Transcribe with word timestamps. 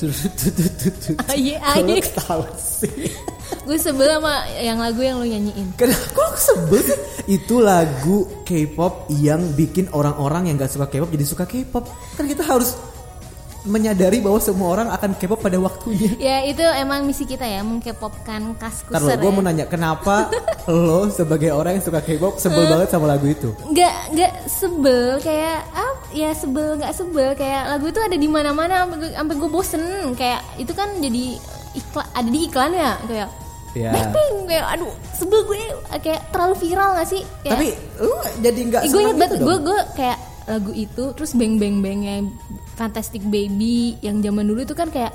tut. 0.00 1.20
Aye, 1.32 1.60
ketawa 2.00 2.48
sih? 2.56 3.12
gue 3.66 3.76
sebel 3.76 4.08
sama 4.08 4.46
yang 4.56 4.78
lagu 4.80 5.02
yang 5.04 5.20
lo 5.20 5.26
nyanyiin 5.26 5.74
Kenapa 5.76 6.06
kok 6.16 6.38
sebel? 6.40 6.80
Itu 7.28 7.60
lagu 7.60 8.24
K-pop 8.46 9.12
yang 9.20 9.52
bikin 9.52 9.92
orang-orang 9.92 10.48
yang 10.48 10.56
gak 10.56 10.72
suka 10.72 10.88
K-pop 10.88 11.10
jadi 11.12 11.24
suka 11.26 11.44
K-pop. 11.44 11.84
Kan 12.16 12.24
kita 12.24 12.46
harus 12.46 12.78
menyadari 13.68 14.24
bahwa 14.24 14.40
semua 14.40 14.72
orang 14.72 14.88
akan 14.88 15.12
K-pop 15.20 15.44
pada 15.44 15.60
waktunya. 15.60 16.16
ya 16.32 16.36
itu 16.48 16.64
emang 16.64 17.04
misi 17.04 17.28
kita 17.28 17.44
ya 17.44 17.60
mengkepopkan 17.60 18.56
kaskuser 18.56 18.96
Ntar 18.96 19.02
lo, 19.04 19.20
gue 19.20 19.30
ya. 19.30 19.36
mau 19.36 19.42
nanya 19.44 19.64
kenapa 19.68 20.32
lo 20.64 21.12
sebagai 21.12 21.52
orang 21.52 21.76
yang 21.76 21.84
suka 21.84 22.00
K-pop 22.00 22.40
sebel 22.40 22.64
banget 22.64 22.88
sama 22.88 23.12
lagu 23.12 23.28
itu? 23.28 23.52
nggak 23.68 23.96
nggak 24.16 24.32
sebel 24.48 25.20
kayak 25.20 25.60
ah 25.76 25.89
ya 26.12 26.30
sebel 26.32 26.74
nggak 26.74 26.92
sebel 26.92 27.32
kayak 27.32 27.62
lagu 27.68 27.86
itu 27.86 27.98
ada 27.98 28.14
di 28.14 28.26
mana-mana 28.26 28.82
sampai 28.82 28.98
gue- 28.98 29.14
sampai 29.14 29.34
gue 29.36 29.48
bosen 29.48 29.82
kayak 30.14 30.40
itu 30.56 30.72
kan 30.72 30.88
jadi 30.96 31.24
iklan 31.72 32.06
ada 32.12 32.28
di 32.28 32.40
iklan 32.42 32.72
ya 32.72 32.92
kayak 33.04 33.30
Ya. 33.70 33.94
Blackpink 33.94 34.50
kayak 34.50 34.66
aduh 34.68 34.90
sebel 35.14 35.46
gue 35.46 35.62
kayak 35.96 36.34
terlalu 36.34 36.58
viral 36.58 36.90
gak 36.92 37.06
sih 37.06 37.22
kayak, 37.40 37.54
Tapi 37.54 37.66
lo 38.02 38.10
jadi 38.42 38.60
nggak 38.66 38.82
gue 38.82 38.98
inget 39.00 39.14
banget 39.14 39.30
gitu 39.30 39.36
gue 39.38 39.46
dong? 39.52 39.62
gue 39.62 39.78
kayak 39.94 40.18
lagu 40.42 40.72
itu 40.74 41.04
terus 41.14 41.30
beng 41.32 41.54
beng 41.54 41.78
bengnya 41.78 42.26
Fantastic 42.74 43.22
Baby 43.22 43.94
yang 44.00 44.18
zaman 44.18 44.42
dulu 44.42 44.60
itu 44.60 44.74
kan 44.74 44.90
kayak 44.90 45.14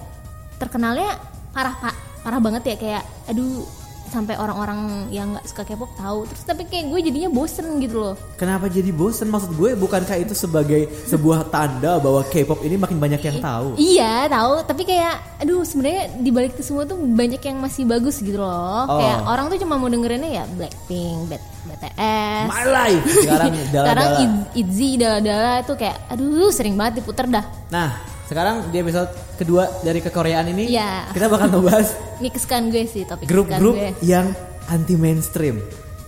terkenalnya 0.55 1.19
parah 1.51 1.75
pak 1.75 1.95
parah 2.23 2.39
banget 2.39 2.63
ya 2.65 2.75
kayak 2.77 3.03
aduh 3.27 3.67
sampai 4.07 4.35
orang-orang 4.35 4.79
yang 5.09 5.31
nggak 5.31 5.45
suka 5.45 5.63
K-pop 5.63 5.91
tahu 5.95 6.25
terus 6.25 6.43
tapi 6.43 6.63
kayak 6.63 6.87
gue 6.87 6.99
jadinya 7.03 7.29
bosen 7.29 7.77
gitu 7.77 7.97
loh 7.99 8.15
Kenapa 8.35 8.67
jadi 8.67 8.89
bosen? 8.89 9.27
Maksud 9.27 9.51
gue 9.53 9.73
bukankah 9.73 10.17
itu 10.17 10.31
sebagai 10.31 10.85
sebuah 11.05 11.47
tanda 11.47 11.97
bahwa 11.97 12.21
K-pop 12.23 12.61
ini 12.61 12.75
makin 12.75 12.97
banyak 12.97 13.21
yang 13.21 13.37
tahu? 13.39 13.67
Iya 13.75 14.27
tahu, 14.27 14.53
tapi 14.63 14.83
kayak 14.83 15.15
aduh 15.39 15.61
sebenarnya 15.61 16.11
di 16.15 16.29
balik 16.29 16.53
itu 16.53 16.63
semua 16.63 16.83
tuh 16.83 16.95
banyak 16.95 17.39
yang 17.39 17.57
masih 17.57 17.83
bagus 17.83 18.19
gitu 18.19 18.37
loh. 18.37 18.83
Oh. 18.85 18.99
Kayak 18.99 19.19
orang 19.23 19.45
tuh 19.47 19.57
cuma 19.57 19.75
mau 19.75 19.87
dengerinnya 19.87 20.31
ya 20.31 20.43
Blackpink, 20.49 21.31
B- 21.31 21.43
BTS. 21.65 22.45
My 22.45 22.63
life 22.65 23.03
sekarang 23.23 23.51
Sekarang 23.71 24.07
dala-dala. 24.11 24.23
I- 24.51 24.61
ITZY 24.61 24.89
dala-dala 24.97 25.53
itu 25.61 25.73
kayak 25.73 25.97
aduh 26.07 26.51
sering 26.51 26.75
banget 26.75 26.93
diputer 26.99 27.25
dah. 27.25 27.45
Nah, 27.69 27.89
sekarang 28.25 28.69
di 28.69 28.77
episode 28.77 29.07
kedua 29.35 29.69
dari 29.79 29.99
kekoreaan 29.99 30.49
ini 30.49 30.65
Iya. 30.67 31.09
kita 31.09 31.25
bakal 31.25 31.49
ngebahas 31.49 31.93
Ini 32.19 32.29
kesukaan 32.29 32.67
gue 32.67 32.83
sih 32.85 33.03
topik 33.03 33.25
grup-grup 33.25 33.75
yang 34.01 34.31
anti 34.65 34.95
mainstream. 34.95 35.61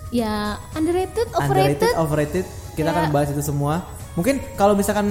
Ya 0.08 0.56
underrated, 0.72 1.28
Underrated, 1.30 1.92
overrated. 1.92 1.94
overrated. 1.96 2.46
Kita 2.74 2.90
Ya. 2.90 2.96
akan 2.96 3.06
bahas 3.12 3.30
itu 3.30 3.44
semua. 3.44 3.84
Mungkin 4.14 4.42
kalau 4.56 4.74
misalkan 4.74 5.06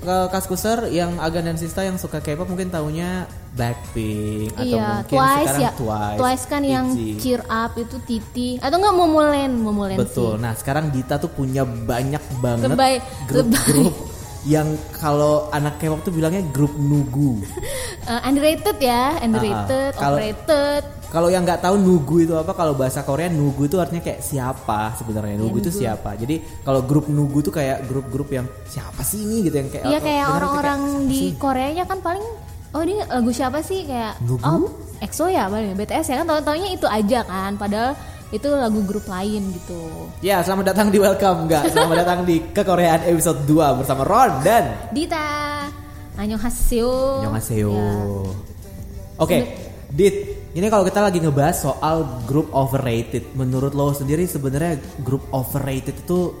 uh, 0.00 0.30
Kaskuser 0.30 0.88
yang 0.88 1.18
Agan 1.18 1.44
dan 1.44 1.56
Sista 1.56 1.82
yang 1.82 1.98
suka 1.98 2.20
K-pop 2.20 2.46
mungkin 2.46 2.70
taunya 2.70 3.28
Blackpink 3.52 4.54
atau 4.54 4.64
Iya, 4.64 4.80
mungkin 5.02 5.10
Twice 5.10 5.44
sekarang 5.44 5.60
ya. 5.60 5.70
Twice. 6.16 6.44
kan 6.46 6.62
yang 6.62 6.86
ITZY. 6.88 7.10
cheer 7.18 7.42
up 7.44 7.72
itu 7.74 7.96
Titi 8.00 8.48
atau 8.56 8.76
enggak 8.78 8.94
Momoland, 8.94 9.54
Momoland 9.58 9.98
Betul. 9.98 10.38
sih. 10.38 10.40
Nah, 10.40 10.52
sekarang 10.54 10.88
Dita 10.88 11.18
tuh 11.18 11.28
punya 11.28 11.66
banyak 11.66 12.22
banget 12.38 13.02
grup-grup 13.26 13.92
yang 14.46 14.78
kalau 14.94 15.50
anak 15.50 15.76
K-pop 15.76 16.00
tuh 16.00 16.14
bilangnya 16.14 16.46
grup 16.48 16.72
nugu. 16.74 17.42
Eh, 18.06 18.22
underrated 18.22 18.78
ya, 18.78 19.18
underrated, 19.18 19.90
ah. 19.90 19.98
Kalau- 19.98 20.14
overrated. 20.22 20.82
Kalau 21.10 21.26
yang 21.26 21.42
nggak 21.42 21.58
tahu 21.58 21.74
nugu 21.74 22.22
itu 22.22 22.38
apa, 22.38 22.54
kalau 22.54 22.78
bahasa 22.78 23.02
Korea 23.02 23.26
nugu 23.26 23.66
itu 23.66 23.82
artinya 23.82 23.98
kayak 23.98 24.22
siapa 24.22 24.94
sebenarnya. 24.94 25.34
Nugu 25.34 25.58
itu 25.58 25.74
nugu. 25.74 25.80
siapa. 25.82 26.14
Jadi 26.14 26.38
kalau 26.62 26.86
grup 26.86 27.10
nugu 27.10 27.42
tuh 27.42 27.50
kayak 27.50 27.82
grup-grup 27.82 28.30
yang 28.30 28.46
siapa 28.62 29.02
sih 29.02 29.26
ini 29.26 29.50
gitu 29.50 29.58
yang 29.58 29.70
kayak 29.74 29.84
Iya 29.86 29.98
kayak 29.98 30.26
orang-orang 30.28 30.80
di 31.10 31.18
sih? 31.18 31.30
Koreanya 31.34 31.82
kan 31.82 31.98
paling 31.98 32.22
oh 32.70 32.82
ini 32.82 32.94
lagu 33.02 33.30
siapa 33.34 33.58
sih 33.58 33.82
kayak 33.82 34.22
Nugu? 34.22 34.42
oh 34.44 34.70
EXO 35.02 35.26
ya 35.26 35.50
paling 35.50 35.74
BTS 35.74 36.06
ya 36.06 36.16
kan 36.22 36.26
tahu-taunya 36.28 36.68
itu 36.70 36.86
aja 36.86 37.20
kan 37.22 37.58
padahal 37.58 37.98
itu 38.28 38.48
lagu 38.50 38.82
grup 38.82 39.06
lain 39.06 39.54
gitu. 39.54 40.10
Ya, 40.18 40.42
selamat 40.42 40.74
datang 40.74 40.90
di 40.90 40.98
Welcome 40.98 41.46
enggak. 41.46 41.70
Selamat 41.70 41.96
datang 42.02 42.18
di 42.26 42.42
Kekoreaan 42.50 43.06
episode 43.06 43.46
2 43.46 43.78
bersama 43.78 44.02
Ron 44.02 44.42
dan 44.42 44.90
Dita, 44.90 45.62
annyeonghaseyo. 46.18 47.22
Annyeonghaseyo. 47.22 47.70
Ya. 47.70 47.90
Oke, 49.16 49.36
Dit. 49.88 50.16
Ini 50.56 50.72
kalau 50.72 50.88
kita 50.88 51.04
lagi 51.04 51.20
ngebahas 51.20 51.68
soal 51.68 52.24
grup 52.24 52.48
overrated, 52.50 53.36
menurut 53.36 53.76
lo 53.76 53.92
sendiri 53.92 54.24
sebenarnya 54.24 54.80
grup 55.04 55.28
overrated 55.28 55.92
itu 56.00 56.32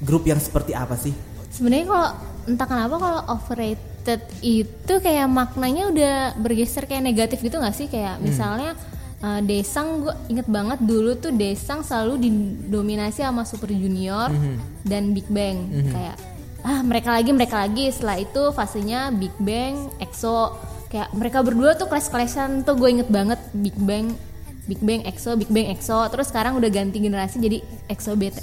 grup 0.00 0.24
yang 0.24 0.40
seperti 0.40 0.72
apa 0.72 0.96
sih? 0.96 1.12
Sebenarnya 1.52 1.84
kalau 1.84 2.08
entah 2.48 2.64
kenapa 2.64 2.96
kalau 2.96 3.20
overrated 3.36 4.20
itu 4.40 4.94
kayak 4.96 5.28
maknanya 5.28 5.92
udah 5.92 6.14
bergeser 6.40 6.88
kayak 6.88 7.04
negatif 7.04 7.44
gitu 7.44 7.60
nggak 7.60 7.76
sih 7.76 7.84
kayak 7.84 8.16
Hmm. 8.16 8.24
misalnya 8.24 8.72
uh, 9.20 9.40
Desang 9.40 10.02
gue 10.02 10.14
inget 10.26 10.48
banget 10.48 10.78
dulu 10.80 11.14
tuh 11.14 11.30
Desang 11.30 11.82
selalu 11.82 12.24
didominasi 12.24 13.22
sama 13.22 13.44
Super 13.44 13.70
Junior 13.70 14.32
Hmm. 14.32 14.58
dan 14.82 15.12
Big 15.12 15.28
Bang. 15.28 15.68
Kayak 15.86 16.16
ah 16.64 16.80
mereka 16.80 17.12
lagi 17.12 17.30
mereka 17.30 17.60
lagi. 17.60 17.92
Setelah 17.92 18.18
itu 18.18 18.42
fasenya 18.50 19.12
Big 19.12 19.34
Bang 19.36 19.92
EXO. 20.00 20.56
Kayak 20.88 21.10
mereka 21.12 21.42
berdua 21.42 21.74
tuh 21.74 21.86
kelas-kelasan 21.86 22.62
tuh 22.62 22.74
gue 22.74 22.88
inget 22.88 23.08
banget. 23.08 23.38
Big 23.52 23.76
Bang 23.76 24.16
Big 24.64 24.80
Bang 24.80 25.04
EXO 25.04 25.36
Big 25.36 25.52
Bang 25.52 25.68
EXO. 25.68 26.08
Terus 26.08 26.32
sekarang 26.32 26.56
udah 26.56 26.70
ganti 26.72 26.96
generasi 26.96 27.36
jadi 27.36 27.60
EXO 27.86 28.16
BT, 28.16 28.36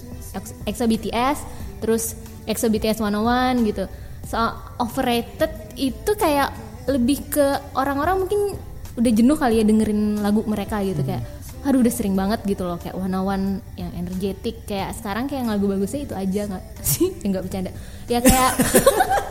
EXO 0.69 0.85
BTS 0.85 1.37
terus 1.81 2.13
EXO 2.45 2.69
BTS 2.69 3.01
101 3.01 3.65
gitu. 3.65 3.89
So 4.21 4.37
overrated 4.77 5.49
itu 5.73 6.13
kayak 6.13 6.53
lebih 6.85 7.25
ke 7.25 7.45
orang-orang 7.73 8.21
mungkin 8.21 8.53
udah 8.99 9.11
jenuh 9.11 9.37
kali 9.39 9.61
ya 9.61 9.65
dengerin 9.67 10.19
lagu 10.19 10.43
mereka 10.43 10.83
gitu 10.83 11.03
kayak 11.05 11.23
aduh 11.61 11.77
udah 11.85 11.93
sering 11.93 12.17
banget 12.17 12.41
gitu 12.49 12.65
loh 12.65 12.81
kayak 12.81 12.97
one 12.97 13.61
yang 13.77 13.91
energetik. 13.93 14.65
Kayak 14.65 14.97
sekarang 14.97 15.29
kayak 15.29 15.45
yang 15.45 15.51
lagu 15.53 15.65
bagusnya 15.69 16.01
itu 16.09 16.13
aja 16.17 16.41
nggak 16.49 16.63
sih? 16.91 17.13
Ya, 17.21 17.25
nggak 17.29 17.43
bercanda. 17.45 17.71
Ya 18.09 18.19
kayak 18.19 18.51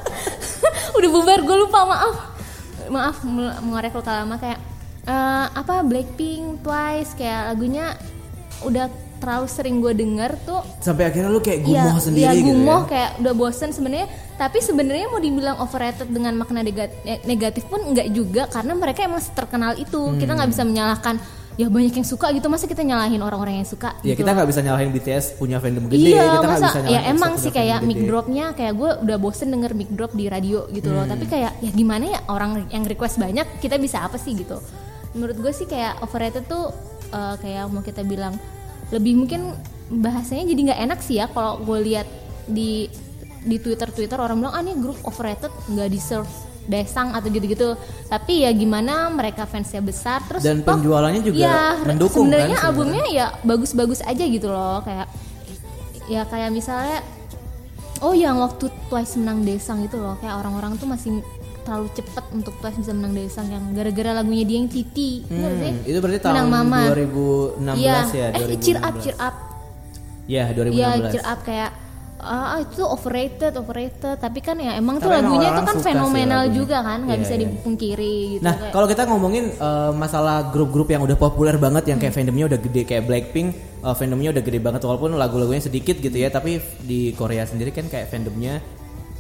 udah 0.99 1.11
bubar 1.11 1.41
gue 1.43 1.57
lupa 1.67 1.79
maaf. 1.87 2.17
Maaf 2.91 3.17
mengorek 3.67 3.95
luka 3.95 4.23
lama 4.23 4.39
kayak 4.39 4.59
eh, 5.07 5.47
apa 5.51 5.83
Blackpink 5.83 6.63
Twice 6.63 7.19
kayak 7.19 7.55
lagunya 7.55 7.95
udah 8.63 9.10
terlalu 9.21 9.47
sering 9.47 9.77
gue 9.79 9.93
denger 9.93 10.33
tuh 10.43 10.65
Sampai 10.79 11.05
akhirnya 11.05 11.29
lu 11.29 11.39
kayak 11.39 11.61
Iya, 11.63 11.85
gumoh 11.85 12.01
sendiri 12.01 12.25
iya, 12.25 12.33
gitu 12.35 12.49
gumoh 12.51 12.81
ya. 12.81 12.89
kayak 12.89 13.11
udah 13.21 13.35
bosen 13.35 13.71
sebenarnya. 13.71 14.09
Tapi 14.35 14.59
sebenarnya 14.59 15.07
mau 15.07 15.19
dibilang 15.19 15.57
overrated 15.59 16.09
dengan 16.09 16.33
makna 16.35 16.61
nega- 16.61 16.89
negatif 17.23 17.65
pun 17.65 17.85
enggak 17.85 18.09
juga 18.09 18.49
karena 18.49 18.73
mereka 18.73 19.05
emang 19.05 19.21
terkenal 19.31 19.77
itu. 19.77 20.17
Kita 20.17 20.33
nggak 20.33 20.49
bisa 20.49 20.65
menyalahkan 20.65 21.21
ya 21.53 21.69
banyak 21.69 21.93
yang 21.93 22.09
suka 22.09 22.33
gitu. 22.33 22.49
Masa 22.49 22.65
kita 22.65 22.81
nyalahin 22.81 23.21
orang-orang 23.21 23.61
yang 23.61 23.69
suka 23.69 23.93
Ya 24.01 24.17
gitu 24.17 24.25
kita 24.25 24.33
loh. 24.33 24.37
nggak 24.41 24.49
bisa 24.49 24.61
nyalahin 24.63 24.91
BTS 24.91 25.25
punya 25.37 25.61
fandom 25.61 25.85
gede, 25.87 26.01
iya 26.09 26.25
kita 26.33 26.49
masa 26.49 26.57
bisa 26.63 26.79
nyalahin 26.79 26.97
ya 26.97 27.01
emang 27.07 27.33
sih 27.37 27.53
kayak 27.53 27.79
mic 27.83 28.01
dropnya 28.01 28.45
kayak 28.51 28.73
gue 28.73 28.91
udah 29.05 29.17
bosen 29.17 29.49
denger 29.51 29.73
mic 29.75 29.91
drop 29.91 30.11
di 30.11 30.25
radio 30.27 30.65
gitu 30.71 30.89
loh. 30.89 31.05
Hmm. 31.05 31.13
tapi 31.13 31.29
kayak 31.29 31.61
ya 31.61 31.71
gimana 31.71 32.05
ya 32.09 32.21
orang 32.27 32.65
yang 32.69 32.83
request 32.83 33.17
banyak 33.17 33.45
kita 33.61 33.77
bisa 33.77 34.01
apa 34.01 34.17
sih? 34.17 34.33
gitu. 34.35 34.57
Menurut 35.13 35.37
gue 35.37 35.53
sih 35.53 35.67
kayak 35.67 36.01
overrated 36.01 36.47
tuh 36.47 36.73
eh, 37.11 37.35
kayak 37.37 37.69
mau 37.69 37.83
kita 37.83 38.01
bilang 38.03 38.41
lebih 38.91 39.13
mungkin 39.25 39.55
bahasanya 39.91 40.55
jadi 40.55 40.61
nggak 40.71 40.81
enak 40.87 41.01
sih 41.03 41.19
ya 41.19 41.27
kalau 41.31 41.59
gue 41.63 41.79
lihat 41.83 42.07
di 42.47 42.87
di 43.43 43.57
Twitter 43.59 43.89
Twitter 43.91 44.19
orang 44.21 44.39
bilang 44.39 44.55
ah 44.55 44.63
ini 44.63 44.77
grup 44.79 44.99
overrated 45.03 45.51
nggak 45.71 45.89
deserve 45.91 46.31
desang 46.71 47.11
atau 47.17 47.27
gitu-gitu 47.33 47.75
tapi 48.07 48.47
ya 48.47 48.51
gimana 48.55 49.11
mereka 49.11 49.49
fansnya 49.49 49.83
besar 49.83 50.23
terus 50.29 50.45
Dan 50.45 50.63
toh, 50.63 50.79
penjualannya 50.79 51.23
juga 51.25 51.41
ya, 51.41 51.83
mendukung 51.83 52.31
kan 52.31 52.39
sebenarnya 52.39 52.59
sebenarnya. 52.61 52.69
albumnya 52.71 53.05
ya 53.11 53.27
bagus-bagus 53.43 54.01
aja 54.07 54.25
gitu 54.29 54.47
loh 54.47 54.79
kayak 54.87 55.11
ya 56.07 56.23
kayak 56.31 56.55
misalnya 56.55 57.03
oh 58.05 58.15
yang 58.15 58.39
waktu 58.39 58.71
Twice 58.87 59.19
menang 59.19 59.43
Desang 59.43 59.83
itu 59.83 59.97
loh 59.99 60.15
kayak 60.23 60.37
orang-orang 60.39 60.79
tuh 60.79 60.87
masih 60.87 61.25
terlalu 61.61 61.89
cepet 61.93 62.25
untuk 62.31 62.55
Twice 62.57 62.79
bisa 62.79 62.93
menang 62.93 63.13
Desang 63.13 63.47
yang 63.47 63.65
gara-gara 63.71 64.11
lagunya 64.15 64.43
dia 64.43 64.57
yang 64.57 64.67
Titi 64.67 65.23
Hmm, 65.23 65.57
sih? 65.57 65.73
itu 65.87 65.99
berarti 65.99 66.19
tahun 66.19 66.35
Menang 66.35 66.51
Mama 66.51 66.81
2016 66.89 67.77
Iya. 67.77 67.97
ya, 68.11 68.27
eh 68.27 68.45
2016. 68.47 68.61
cheer 68.61 68.79
up 68.79 68.95
cheer 68.97 69.17
up 69.19 69.35
Ya, 70.27 70.45
2016. 70.49 70.71
Iya 70.73 71.11
cheer 71.11 71.25
up 71.25 71.41
kayak 71.41 71.71
ah 72.19 72.61
itu 72.61 72.83
overrated 72.83 73.57
overrated 73.57 73.97
tapi 74.15 74.39
kan 74.39 74.53
ya 74.55 74.77
emang 74.77 74.97
tuh 74.97 75.09
Tapi 75.09 75.25
lagunya 75.25 75.49
tuh 75.51 75.65
kan 75.65 75.73
suka 75.73 75.81
sih 75.81 75.89
fenomenal 75.91 76.41
lagunya. 76.43 76.53
juga 76.55 76.77
kan 76.81 76.99
nggak 77.01 77.17
Iya, 77.17 77.25
bisa 77.25 77.33
iya. 77.33 77.41
dipungkiri 77.43 78.15
gitu 78.31 78.43
Nah, 78.43 78.55
kalau 78.69 78.87
kita 78.87 79.03
ngomongin 79.07 79.45
eh, 79.51 79.93
masalah 79.95 80.37
grup-grup 80.47 80.89
yang 80.89 81.01
udah 81.01 81.17
populer 81.17 81.57
banget 81.57 81.85
yang 81.87 81.97
Hmm. 81.97 82.05
kayak 82.05 82.15
fandomnya 82.15 82.45
udah 82.47 82.61
gede 82.61 82.83
kayak 82.85 83.05
Blackpink, 83.05 83.49
eh, 83.81 83.95
fandomnya 83.95 84.31
udah 84.31 84.43
gede 84.43 84.59
banget 84.59 84.81
walaupun 84.83 85.11
lagu-lagunya 85.15 85.63
sedikit 85.63 85.97
gitu 85.97 86.13
ya, 86.13 86.29
tapi 86.29 86.61
di 86.79 87.11
Korea 87.13 87.43
sendiri 87.43 87.71
kan 87.71 87.89
kayak 87.89 88.07
fandomnya 88.07 88.61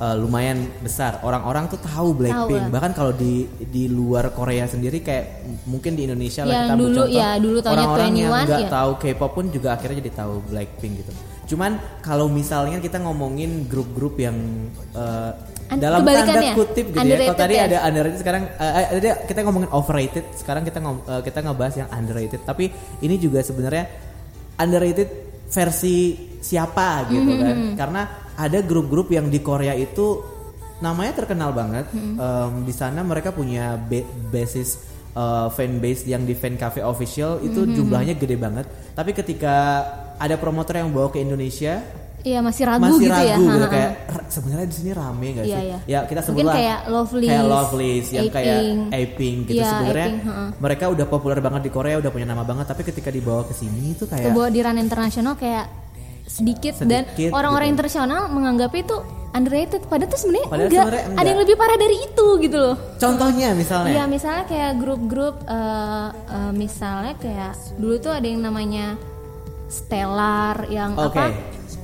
eh, 0.00 0.17
lumayan 0.17 0.58
besar. 0.81 1.20
Orang-orang 1.20 1.69
tuh 1.69 1.76
tahu 1.79 2.17
Blackpink. 2.17 2.56
lah. 2.58 2.73
Bahkan 2.73 2.93
kalau 2.93 3.12
di 3.12 3.32
di 3.61 3.85
luar 3.87 4.32
Korea 4.32 4.64
sendiri 4.64 4.99
kayak 4.99 5.25
mungkin 5.64 5.93
di 5.93 6.05
Indonesia 6.05 6.43
lah 6.43 6.50
Yang 6.50 6.62
kita 6.62 6.73
ambil 6.73 6.87
dulu- 6.87 6.97
contoh, 6.99 7.12
ya, 7.14 7.29
dulu 7.37 7.58
orang-orang 7.62 8.11
yang 8.17 8.31
21, 8.32 8.47
nggak 8.47 8.61
ya. 8.61 8.70
tahu 8.70 8.91
K-pop 8.97 9.31
pun 9.31 9.44
juga 9.49 9.69
akhirnya 9.70 9.97
jadi 9.99 10.12
tahu 10.17 10.35
Blackpink 10.47 10.93
gitu. 10.99 11.12
Cuman 11.47 11.70
kalau 12.00 12.26
misalnya 12.26 12.79
kita 12.79 12.97
ngomongin 12.99 13.67
grup-grup 13.67 14.17
yang 14.17 14.37
eh, 14.93 15.32
An- 15.69 15.79
dalam 15.79 16.02
tanda 16.02 16.50
kutip 16.52 16.87
gitu 16.88 16.99
ya. 16.99 17.19
Kalau 17.20 17.37
tadi 17.37 17.55
ya? 17.55 17.62
ada 17.64 17.76
underrated 17.85 18.19
sekarang 18.19 18.43
eh, 18.49 18.73
eh, 18.73 18.87
tadi 18.97 19.08
kita 19.25 19.41
ngomongin 19.44 19.70
overrated, 19.70 20.25
sekarang 20.32 20.62
kita 20.62 20.79
ngom- 20.79 21.05
eh, 21.05 21.23
kita 21.23 21.38
ngebahas 21.41 21.75
yang 21.76 21.88
underrated. 21.91 22.41
Tapi 22.43 22.64
ini 23.00 23.14
juga 23.17 23.38
sebenarnya 23.41 23.85
underrated 24.56 25.08
versi 25.47 25.97
siapa 26.38 27.05
gitu 27.06 27.26
Mhm, 27.26 27.38
kan. 27.38 27.56
Karena 27.76 28.02
ada 28.40 28.58
grup-grup 28.60 29.08
yang 29.08 29.28
di 29.28 29.38
Korea 29.38 29.76
itu 29.76 30.25
namanya 30.78 31.12
terkenal 31.14 31.52
banget. 31.52 31.84
Mhm. 31.90 32.16
Em, 32.16 32.52
di 32.64 32.72
sana 32.72 33.00
mereka 33.02 33.31
punya 33.31 33.76
ba- 33.76 34.04
basis 34.31 34.88
eh, 35.10 35.48
fan 35.50 35.76
base 35.76 36.06
yang 36.06 36.22
di 36.22 36.32
fan 36.32 36.54
cafe 36.54 36.81
official 36.81 37.37
itu 37.40 37.60
Mhm. 37.60 37.75
jumlahnya 37.75 38.14
gede 38.14 38.37
banget. 38.37 38.62
Tapi 38.90 39.10
ketika 39.10 39.82
ada 40.16 40.37
promotor 40.37 40.78
yang 40.78 40.88
bawa 40.88 41.10
ke 41.10 41.19
Indonesia 41.19 41.82
Iya 42.20 42.38
masih 42.38 42.62
ragu 42.62 42.84
masih 42.84 43.00
gitu 43.00 43.10
ya. 43.10 43.32
ragu 43.32 43.42
gitu 43.42 43.58
Ha-ha. 43.58 43.72
kayak 43.72 43.90
"R- 44.06 44.26
sebenarnya 44.28 44.66
di 44.66 44.76
sini 44.76 44.90
rame 44.92 45.26
gak 45.32 45.40
Iya, 45.42 45.56
sih? 45.56 45.64
iya. 45.66 45.78
Ya 45.82 45.98
kita 46.04 46.20
sebut 46.20 46.31
Mungkin 46.31 46.46
lah 46.46 46.54
kayak 46.54 46.78
Lovelyz, 46.87 47.26
kayak 47.26 47.44
Lovelyz 47.48 48.06
yang 48.12 48.26
kayak. 48.31 48.58
Apink 48.92 49.38
gitu 49.42 49.56
Iya, 49.56 49.66
sebenarnya 49.66 50.08
mereka 50.54 50.84
udah 50.87 51.06
populer 51.08 51.38
banget 51.40 51.62
di 51.64 51.70
Korea 51.70 51.96
udah 51.96 52.10
punya 52.10 52.26
nama 52.28 52.44
banget 52.44 52.66
tapi 52.69 52.82
ketika 52.84 53.08
dibawa 53.08 53.42
ke 53.42 53.52
sini 53.52 53.82
itu 53.90 54.04
kayak 54.04 54.31
Kebawa 54.31 54.46
di 54.46 54.60
ranah 54.60 54.78
internasional 54.78 55.34
kayak 55.34 55.64
sedikit, 56.30 56.78
dan 56.86 57.02
Sedikit, 57.10 57.34
orang-orang 57.34 57.68
gitu. 57.68 57.74
internasional 57.74 58.30
menganggap 58.30 58.70
itu 58.78 58.96
underrated 59.30 59.82
padahal 59.86 60.10
tuh 60.10 60.20
sebenarnya 60.26 60.46
enggak. 60.46 60.70
sebenarnya 60.70 61.02
ada 61.02 61.10
enggak. 61.10 61.26
yang 61.30 61.40
lebih 61.42 61.56
parah 61.58 61.78
dari 61.78 61.96
itu 62.02 62.26
gitu 62.42 62.56
loh 62.58 62.76
contohnya 62.98 63.48
misalnya 63.54 63.90
Iya 63.94 64.04
misalnya 64.10 64.44
kayak 64.50 64.72
grup-grup 64.78 65.34
eh, 65.46 66.08
eh, 66.10 66.52
misalnya 66.54 67.14
kayak 67.18 67.54
dulu 67.78 67.94
tuh 68.02 68.12
ada 68.14 68.26
yang 68.26 68.42
namanya 68.42 68.86
Stellar 69.70 70.66
yang 70.66 70.98
Oke. 70.98 71.14
apa 71.14 71.24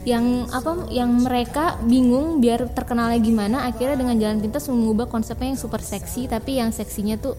yang 0.03 0.51
apa 0.51 0.91
yang 0.91 1.11
mereka 1.23 1.79
bingung 1.87 2.43
biar 2.43 2.67
terkenalnya 2.75 3.19
gimana 3.23 3.67
akhirnya 3.71 3.95
dengan 3.95 4.19
jalan 4.19 4.39
pintas 4.43 4.67
mengubah 4.67 5.07
konsepnya 5.07 5.55
yang 5.55 5.61
super 5.61 5.79
seksi 5.79 6.27
tapi 6.27 6.59
yang 6.59 6.75
seksinya 6.75 7.15
tuh 7.19 7.39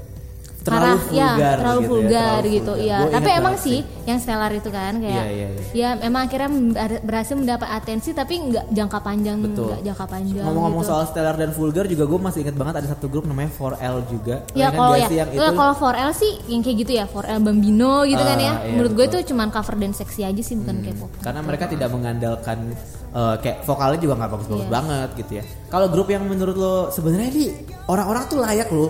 Terlalu 0.67 0.83
parah 0.83 0.99
ya 1.09 1.29
vulgar 1.29 1.55
terlalu 1.57 1.79
gitu 1.79 1.87
ya, 1.87 1.89
vulgar 1.89 2.11
terlalu 2.11 2.49
gitu 2.51 2.71
vulgar. 2.71 2.83
ya 2.83 2.97
Gua 2.97 3.07
tapi 3.09 3.23
ingat 3.23 3.37
emang 3.37 3.55
banget 3.55 3.65
sih 3.65 3.79
yang 4.03 4.17
Stellar 4.17 4.51
itu 4.53 4.69
kan 4.69 4.93
kayak 4.97 5.15
Iya, 5.17 5.25
iya, 5.29 5.47
iya. 5.49 5.61
ya 5.73 5.99
emang 6.01 6.21
akhirnya 6.23 6.49
ber- 6.49 7.01
berhasil 7.01 7.35
mendapat 7.35 7.69
atensi 7.69 8.09
tapi 8.11 8.33
nggak 8.41 8.65
jangka 8.69 8.99
panjang 8.99 9.37
Betul. 9.41 9.67
nggak 9.67 9.81
jangka 9.85 10.05
panjang 10.05 10.43
ngomong-ngomong 10.43 10.81
gitu. 10.81 10.89
soal 10.89 11.03
stellar 11.05 11.35
dan 11.35 11.49
vulgar 11.49 11.85
juga 11.85 12.03
gue 12.05 12.19
masih 12.19 12.39
inget 12.41 12.55
banget 12.55 12.75
ada 12.77 12.87
satu 12.89 13.05
grup 13.05 13.23
namanya 13.23 13.51
4L 13.51 13.97
juga 14.05 14.35
Ya 14.53 14.67
Kan 14.67 14.77
kalau 14.77 14.95
ya, 14.95 15.07
yang 15.07 15.29
ya 15.29 15.35
itu 15.37 15.51
kalau 15.53 15.73
4L 15.73 16.11
sih 16.13 16.31
yang 16.45 16.61
kayak 16.61 16.77
gitu 16.77 16.91
ya 16.93 17.05
4L 17.05 17.39
Bambino 17.41 17.93
gitu 18.03 18.19
kan 18.21 18.35
Ah, 18.35 18.41
ya. 18.41 18.53
iya, 18.57 18.71
Menurut 18.71 18.91
gue 18.93 19.05
itu 19.07 19.17
cuman 19.27 19.47
cover 19.49 19.75
dan 19.75 19.91
seksi 19.91 20.21
aja 20.23 20.41
sih 20.41 20.55
bukan 20.55 20.75
K-pop. 20.81 21.09
karena 21.19 21.39
mereka 21.41 21.65
tidak 21.65 21.89
mengandalkan 21.89 22.57
eh, 23.09 23.35
kayak 23.37 23.63
vokalnya 23.63 23.97
juga 23.97 24.13
nggak 24.15 24.31
bagus-bagus 24.31 24.55
Iya. 24.59 24.73
banget 24.73 25.09
gitu 25.15 25.31
ya. 25.33 25.43
Kalau 25.67 25.87
grup 25.87 26.07
yang 26.07 26.23
menurut 26.23 26.55
lo 26.55 26.75
sebenarnya 26.89 27.29
di 27.29 27.45
orang-orang 27.85 28.23
tuh 28.25 28.37
layak 28.37 28.67
lo 28.69 28.87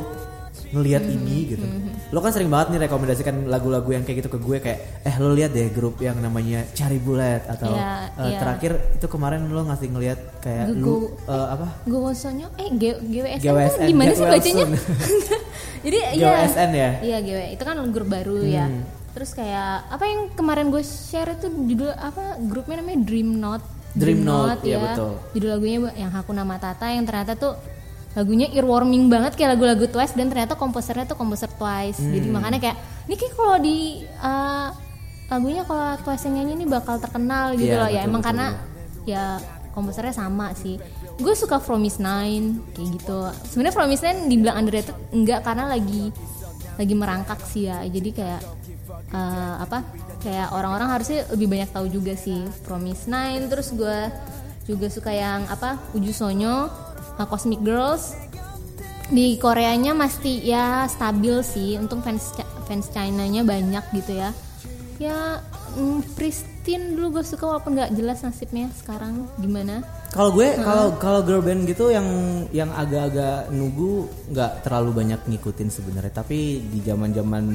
ngelihat 0.69 1.03
Mhm, 1.03 1.13
ini 1.13 1.37
gitu. 1.47 1.65
Lo 2.09 2.19
kan 2.19 2.31
sering 2.31 2.47
banget 2.47 2.67
nih 2.71 2.87
rekomendasikan 2.87 3.47
lagu-lagu 3.47 3.87
yang 3.87 4.03
kayak 4.03 4.23
gitu 4.23 4.29
ke 4.29 4.39
gue 4.39 4.57
kayak 4.59 4.79
eh 5.03 5.15
lo 5.17 5.31
lihat 5.31 5.51
deh 5.51 5.67
grup 5.69 5.99
yang 5.99 6.15
namanya 6.17 6.63
Cherry 6.71 6.97
Bullet 6.97 7.43
atau 7.45 7.71
Iya, 7.71 8.11
eh, 8.13 8.23
iya. 8.31 8.39
terakhir 8.39 8.71
itu 8.95 9.07
kemarin 9.07 9.47
lo 9.47 9.63
ngasih 9.63 9.87
ngelihat 9.89 10.19
kayak 10.39 10.71
lu 10.71 11.11
eh, 11.23 11.47
apa? 11.49 11.67
Gue 11.83 11.99
wosonyo 12.01 12.47
eh 12.55 12.69
G- 12.71 13.01
GWSN, 13.01 13.41
GWSN, 13.41 13.87
gimana 13.87 14.07
Get 14.07 14.17
sih 14.17 14.25
bacanya? 14.25 14.65
Jadi 15.85 15.97
iya. 15.97 16.29
GWSN 16.33 16.69
ya? 16.71 16.91
Iya 16.99 17.17
GW. 17.21 17.39
Itu 17.53 17.63
kan 17.63 17.75
grup 17.89 18.09
baru 18.09 18.39
ya. 18.41 18.65
Hmm. 18.67 18.83
Terus 19.13 19.33
kayak 19.33 19.89
apa 19.89 20.03
yang 20.05 20.21
kemarin 20.31 20.69
gue 20.69 20.83
share 20.83 21.33
itu 21.33 21.47
judul 21.49 21.89
apa 21.89 22.37
grupnya 22.39 22.79
namanya 22.79 23.01
Dream 23.01 23.29
Note. 23.35 23.65
Dream 23.97 24.21
Note, 24.21 24.61
iya, 24.61 24.77
betul. 24.77 25.17
Judul 25.33 25.49
lagunya 25.49 25.77
yang 25.97 26.13
Hakuna 26.13 26.45
Matata 26.45 26.85
yang 26.85 27.01
ternyata 27.01 27.33
tuh 27.33 27.57
lagunya 28.13 28.47
earwarming 28.55 29.11
banget 29.11 29.35
kayak 29.35 29.57
lagu-lagu 29.57 29.85
Twice 29.89 30.15
dan 30.15 30.31
ternyata 30.31 30.55
komposernya 30.55 31.05
tuh 31.05 31.17
komposer 31.19 31.51
Twice. 31.51 31.99
Hmm. 32.01 32.13
Jadi 32.15 32.27
makanya 32.31 32.59
kayak 32.61 32.77
ini 33.07 33.15
kayak 33.15 33.33
kalau 33.35 33.57
di 33.59 33.77
uh, 34.23 34.69
lagunya 35.27 35.61
kalau 35.67 35.99
Twice 36.01 36.23
yang 36.29 36.41
nyanyi 36.41 36.63
ini 36.63 36.65
bakal 36.65 36.95
terkenal 36.97 37.53
gitu 37.59 37.75
Iya, 37.75 37.81
loh 37.83 37.89
ya 37.91 38.01
betul, 38.01 38.09
emang 38.09 38.21
betul, 38.23 38.29
karena 38.31 38.47
ya 39.07 39.23
komposernya 39.77 40.15
sama 40.15 40.57
sih. 40.57 40.81
Gue 41.21 41.33
suka 41.37 41.61
Promise 41.61 42.01
Nine 42.01 42.61
kayak 42.73 42.87
gitu. 42.97 43.19
Sebenarnya 43.53 43.75
Promise 43.77 44.03
Nine 44.09 44.19
dibilang 44.25 44.55
underrated 44.57 44.97
enggak 45.13 45.45
karena 45.45 45.69
lagi 45.69 46.09
lagi 46.77 46.93
merangkak 46.97 47.39
sih 47.45 47.69
ya. 47.69 47.85
Jadi 47.85 48.09
kayak 48.09 48.41
eh, 49.13 49.55
apa? 49.61 49.85
Kayak 50.17 50.49
orang-orang 50.49 50.89
harusnya 50.89 51.29
lebih 51.29 51.47
banyak 51.53 51.69
tahu 51.69 51.85
juga 51.93 52.17
sih 52.17 52.41
Promise 52.65 53.05
Nine. 53.05 53.45
Terus 53.45 53.69
gue 53.77 53.99
juga 54.65 54.87
suka 54.89 55.13
yang 55.13 55.45
apa? 55.45 55.77
Uju 55.93 56.09
Sonyo, 56.09 56.69
uh, 57.17 57.27
Cosmic 57.27 57.61
Girls. 57.65 58.13
Di 59.07 59.39
Koreanya 59.39 59.95
masih 59.95 60.43
ya 60.43 60.85
stabil 60.87 61.39
sih. 61.41 61.75
Untung 61.79 62.03
fans 62.03 62.33
fans 62.67 62.87
China-nya 62.93 63.41
banyak 63.43 63.83
gitu 63.95 64.19
ya. 64.19 64.29
Ya 64.97 65.41
mm, 65.77 66.17
Pristine 66.17 66.97
dulu 66.97 67.19
gue 67.19 67.23
suka 67.23 67.45
walaupun 67.47 67.77
nggak 67.77 67.93
jelas 67.95 68.25
nasibnya 68.25 68.67
sekarang 68.75 69.29
gimana. 69.39 69.85
Kalau 70.11 70.33
gue 70.33 70.57
kalau 70.59 70.97
kalau 70.97 71.21
girl 71.21 71.45
band 71.45 71.69
gitu 71.69 71.93
yang 71.93 72.07
yang 72.49 72.71
agak-agak 72.73 73.53
nunggu 73.53 74.09
nggak 74.33 74.65
terlalu 74.65 75.05
banyak 75.05 75.21
ngikutin 75.29 75.69
sebenarnya 75.69 76.13
tapi 76.15 76.63
di 76.63 76.79
zaman-zaman 76.81 77.45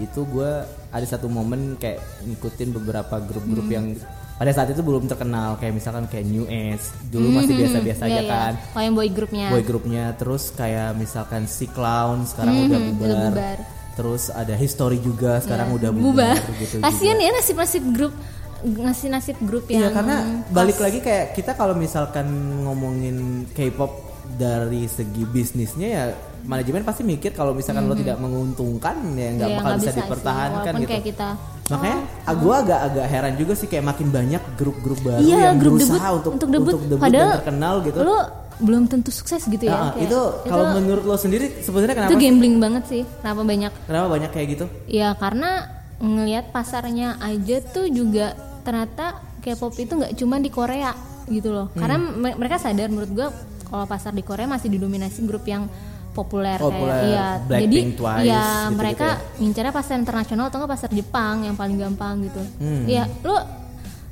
itu 0.00 0.20
gue 0.24 0.50
ada 0.90 1.06
satu 1.06 1.28
momen 1.28 1.76
kayak 1.76 2.00
ngikutin 2.24 2.72
beberapa 2.72 3.20
grup-grup 3.20 3.68
yang 3.68 3.92
pada 4.36 4.52
saat 4.52 4.68
itu 4.68 4.80
belum 4.80 5.04
terkenal 5.06 5.56
kayak 5.56 5.72
misalkan 5.72 6.04
kayak 6.06 6.24
New 6.24 6.44
Age 6.44 6.80
dulu 7.06 7.32
masih 7.32 7.56
biasa-biasa 7.56 8.02
Iya, 8.02 8.10
aja 8.10 8.20
iya. 8.20 8.30
kan 8.30 8.52
Oh 8.72 8.80
yang 8.80 8.92
boy 8.92 9.08
grupnya. 9.08 9.48
boy 9.48 9.62
grupnya 9.62 10.04
terus 10.12 10.52
kayak 10.52 10.92
misalkan 10.92 11.44
si 11.46 11.64
Clown 11.66 12.24
sekarang 12.24 12.54
udah 12.62 12.78
Mhm, 12.78 12.88
bubar. 12.90 13.06
udah 13.06 13.18
bubar. 13.30 13.58
terus 13.92 14.22
ada 14.28 14.54
History 14.54 14.98
juga 14.98 15.40
sekarang 15.40 15.68
Ya, 15.70 15.76
udah 15.78 15.90
bubar, 15.90 16.36
bubar. 16.36 16.56
gitu 16.58 16.76
Kasian 16.78 17.16
ya 17.16 17.32
nasib-nasib 17.32 17.84
grup 17.90 18.12
ngasih 18.58 19.08
nasib 19.08 19.36
grup 19.40 19.64
Iya 19.66 19.78
yang 19.82 19.94
karena 19.94 20.16
pas. 20.16 20.52
balik 20.54 20.78
lagi 20.78 20.98
kayak 20.98 21.32
kita 21.32 21.52
kalau 21.52 21.72
misalkan 21.72 22.28
ngomongin 22.62 23.16
K-pop 23.50 24.05
dari 24.36 24.84
segi 24.86 25.24
bisnisnya 25.24 25.88
ya 25.88 26.04
manajemen 26.42 26.82
pasti 26.82 27.02
mikir 27.02 27.32
kalau 27.32 27.50
misalkan 27.50 27.84
lo 27.84 27.94
tidak 27.94 28.16
menguntungkan 28.16 28.94
ya 29.12 29.28
nggak 29.32 29.48
Iya, 29.48 29.56
bakal 29.58 29.72
bisa, 29.74 29.88
sih, 29.88 29.98
dipertahankan 29.98 30.54
walaupun 30.62 30.80
gitu. 30.80 30.90
kayak 30.90 31.06
kita 31.06 31.28
Makanya 31.66 31.98
ah, 32.22 32.34
gue 32.36 32.54
agak 32.54 32.80
agak 32.80 33.06
heran 33.06 33.34
juga 33.34 33.52
sih 33.52 33.66
kayak 33.66 33.84
makin 33.84 34.08
banyak 34.08 34.42
grup-grup 34.54 34.98
baru 35.02 35.18
Iya, 35.18 35.38
yang 35.42 35.58
grup 35.58 35.72
berusaha 35.74 35.98
debut 35.98 36.14
untuk 36.14 36.30
untuk 36.32 36.48
debut, 36.48 36.72
debut 36.86 37.02
padahal 37.02 37.26
dan 37.26 37.36
terkenal 37.36 37.74
gitu. 37.82 37.98
lu 37.98 38.16
belum 38.56 38.82
tentu 38.86 39.10
sukses 39.10 39.42
gitu 39.44 39.64
ya. 39.64 39.74
Nah, 39.74 39.90
kayak- 39.90 40.06
itu 40.06 40.20
kalau 40.46 40.64
menurut 40.72 41.02
lo 41.02 41.16
sendiri 41.16 41.58
sebenarnya 41.58 41.94
kenapa? 41.94 42.08
itu 42.08 42.16
sih? 42.16 42.24
gambling 42.24 42.56
banget 42.56 42.84
sih. 42.86 43.02
Kenapa 43.18 43.40
banyak? 43.42 43.72
Kenapa 43.84 44.06
banyak 44.08 44.30
kayak 44.30 44.46
gitu? 44.48 44.64
Ya 44.86 45.08
karena 45.12 45.50
ngelihat 45.98 46.44
pasarnya 46.50 47.18
aja 47.18 47.56
tuh 47.64 47.90
juga 47.90 48.32
ternyata 48.62 49.04
K-pop 49.40 49.74
itu 49.74 49.92
nggak 49.92 50.14
cuma 50.14 50.38
di 50.38 50.48
Korea 50.48 50.94
gitu 51.26 51.50
loh. 51.50 51.66
Hmm. 51.68 51.80
Karena 51.82 51.96
me- 51.98 52.36
mereka 52.36 52.56
sadar 52.56 52.86
menurut 52.86 53.10
gua 53.10 53.28
kalau 53.66 53.84
pasar 53.84 54.10
di 54.10 54.20
Korea 54.20 54.46
masih 54.46 54.68
didominasi 54.68 55.20
grup 55.22 55.44
yang 55.44 55.66
populer, 56.10 56.56
Populer, 56.56 56.96
kayak 56.96 57.04
iya 57.04 57.26
jadi 57.60 57.78
Twice, 57.92 58.24
ya 58.24 58.40
gitu-gitu 58.40 58.72
mereka 58.74 59.06
ya. 59.06 59.16
ngincarnya 59.36 59.72
pasar 59.74 59.94
internasional 59.96 60.44
atau 60.46 60.58
nggak 60.58 60.72
pasar 60.72 60.90
Jepang 60.90 61.36
yang 61.42 61.54
paling 61.54 61.76
gampang 61.76 62.14
gitu 62.22 62.40
Hmm. 62.56 62.84
ya 62.86 63.04
lu 63.20 63.36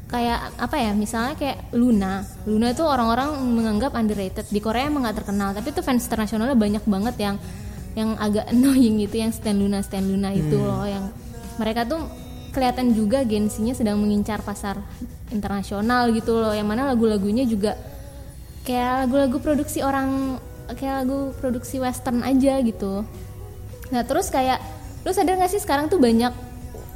kayak 0.07 0.39
apa 0.55 0.77
ya 0.77 0.93
misalnya 0.93 1.33
kayak 1.35 1.73
Luna 1.73 2.21
Luna 2.45 2.71
tuh 2.71 2.85
orang-orang 2.85 3.29
menganggap 3.49 3.95
underrated 3.95 4.47
di 4.47 4.61
Korea 4.61 4.85
emang 4.85 5.03
nggak 5.03 5.17
terkenal 5.19 5.51
tapi 5.51 5.71
tuh 5.71 5.81
fans 5.81 6.05
internasionalnya 6.05 6.55
banyak 6.55 6.85
banget 6.85 7.15
yang 7.19 7.37
yang 7.95 8.11
agak 8.17 8.45
annoying 8.53 9.01
gitu 9.01 9.17
yang 9.17 9.33
Stan 9.33 9.55
Luna 9.55 9.81
Stan 9.81 10.05
Luna 10.05 10.29
itu 10.31 10.55
Hmm. 10.55 10.69
loh 10.69 10.85
yang 10.85 11.05
mereka 11.57 11.83
tuh 11.85 12.05
kelihatan 12.51 12.93
juga 12.93 13.25
gensinya 13.25 13.73
sedang 13.73 13.97
mengincar 13.97 14.39
pasar 14.39 14.77
internasional 15.31 16.13
gitu 16.13 16.37
loh 16.37 16.53
yang 16.53 16.67
mana 16.67 16.87
lagu-lagunya 16.87 17.43
juga 17.43 17.75
kayak 18.65 19.07
lagu-lagu 19.07 19.39
produksi 19.39 19.85
orang 19.85 20.41
kayak 20.73 21.05
lagu 21.05 21.37
produksi 21.37 21.77
western 21.79 22.25
aja 22.25 22.59
gitu. 22.65 23.05
Nah 23.93 24.03
terus 24.09 24.33
kayak 24.33 24.59
lu 25.05 25.13
sadar 25.13 25.37
gak 25.37 25.53
sih 25.53 25.61
sekarang 25.61 25.93
tuh 25.93 26.01
banyak 26.01 26.33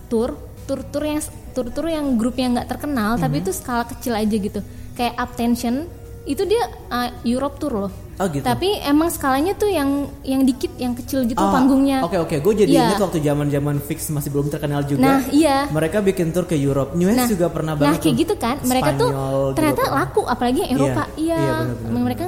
tour 0.09 0.35
tour 0.65 0.81
tour 0.89 1.05
yang 1.05 1.21
tour 1.53 1.69
tour 1.69 1.87
yang 1.93 2.17
grup 2.17 2.41
yang 2.41 2.57
nggak 2.57 2.73
terkenal 2.73 3.21
tapi 3.21 3.45
itu 3.45 3.53
skala 3.53 3.85
kecil 3.85 4.17
aja 4.17 4.37
gitu. 4.37 4.61
Kayak 4.97 5.21
Uptension 5.21 5.85
itu 6.25 6.43
dia 6.49 6.65
uh, 6.89 7.13
Europe 7.25 7.61
tour 7.61 7.89
loh 7.89 7.93
Oh, 8.19 8.27
gitu. 8.27 8.43
tapi 8.43 8.75
emang 8.81 9.07
skalanya 9.09 9.55
tuh 9.55 9.67
yang 9.67 9.87
yang 10.21 10.43
dikit 10.43 10.75
yang 10.75 10.91
kecil 10.91 11.23
gitu 11.23 11.39
Ah, 11.39 11.55
panggungnya 11.55 12.03
Oke 12.03 12.19
oke, 12.19 12.37
gue 12.37 12.55
jadi 12.57 12.71
Iya. 12.73 12.83
ingat 12.89 13.01
waktu 13.01 13.19
zaman-zaman 13.21 13.79
fix 13.81 14.11
masih 14.11 14.29
belum 14.29 14.49
terkenal 14.49 14.83
juga. 14.83 14.99
Nah, 15.01 15.21
iya. 15.31 15.67
Mereka 15.69 16.03
bikin 16.03 16.31
tour 16.31 16.43
ke 16.43 16.55
Europe. 16.55 16.93
New 16.93 17.07
Age 17.07 17.31
juga 17.31 17.47
pernah 17.47 17.73
nah 17.73 17.81
banget. 17.81 18.01
kayak 18.01 18.11
tuh. 18.11 18.21
gitu 18.21 18.35
kan 18.37 18.57
mereka 18.61 18.91
tuh 18.93 19.09
Spanyol 19.09 19.39
juga 19.39 19.55
ternyata 19.55 19.83
pernah. 19.83 19.99
laku 20.01 20.21
apalagi 20.25 20.59
yang 20.61 20.71
Eropa 20.73 21.03
Iya, 21.15 21.39
iya, 21.39 21.55
iya, 21.63 21.91
mereka 21.95 22.27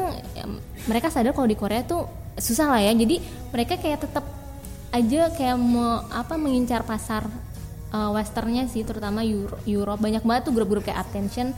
mereka 0.82 1.06
sadar 1.08 1.32
kalau 1.32 1.44
di 1.44 1.54
Korea 1.54 1.82
tuh 1.82 2.02
susah 2.36 2.66
lah 2.68 2.80
ya 2.80 2.94
jadi 2.94 3.16
mereka 3.50 3.74
kayak 3.76 3.98
tetap 4.00 4.24
aja 4.90 5.20
kayak 5.30 5.56
mau 5.56 6.06
apa 6.08 6.34
mengincar 6.34 6.82
pasar 6.82 7.26
uh, 7.88 8.10
westernnya 8.10 8.64
sih 8.64 8.80
terutama 8.80 9.20
Euro, 9.20 9.58
Europe 9.64 9.98
banyak 9.98 10.22
banget 10.22 10.42
tuh 10.46 10.54
grup-grup 10.54 10.82
kayak 10.82 11.02
Attention 11.04 11.50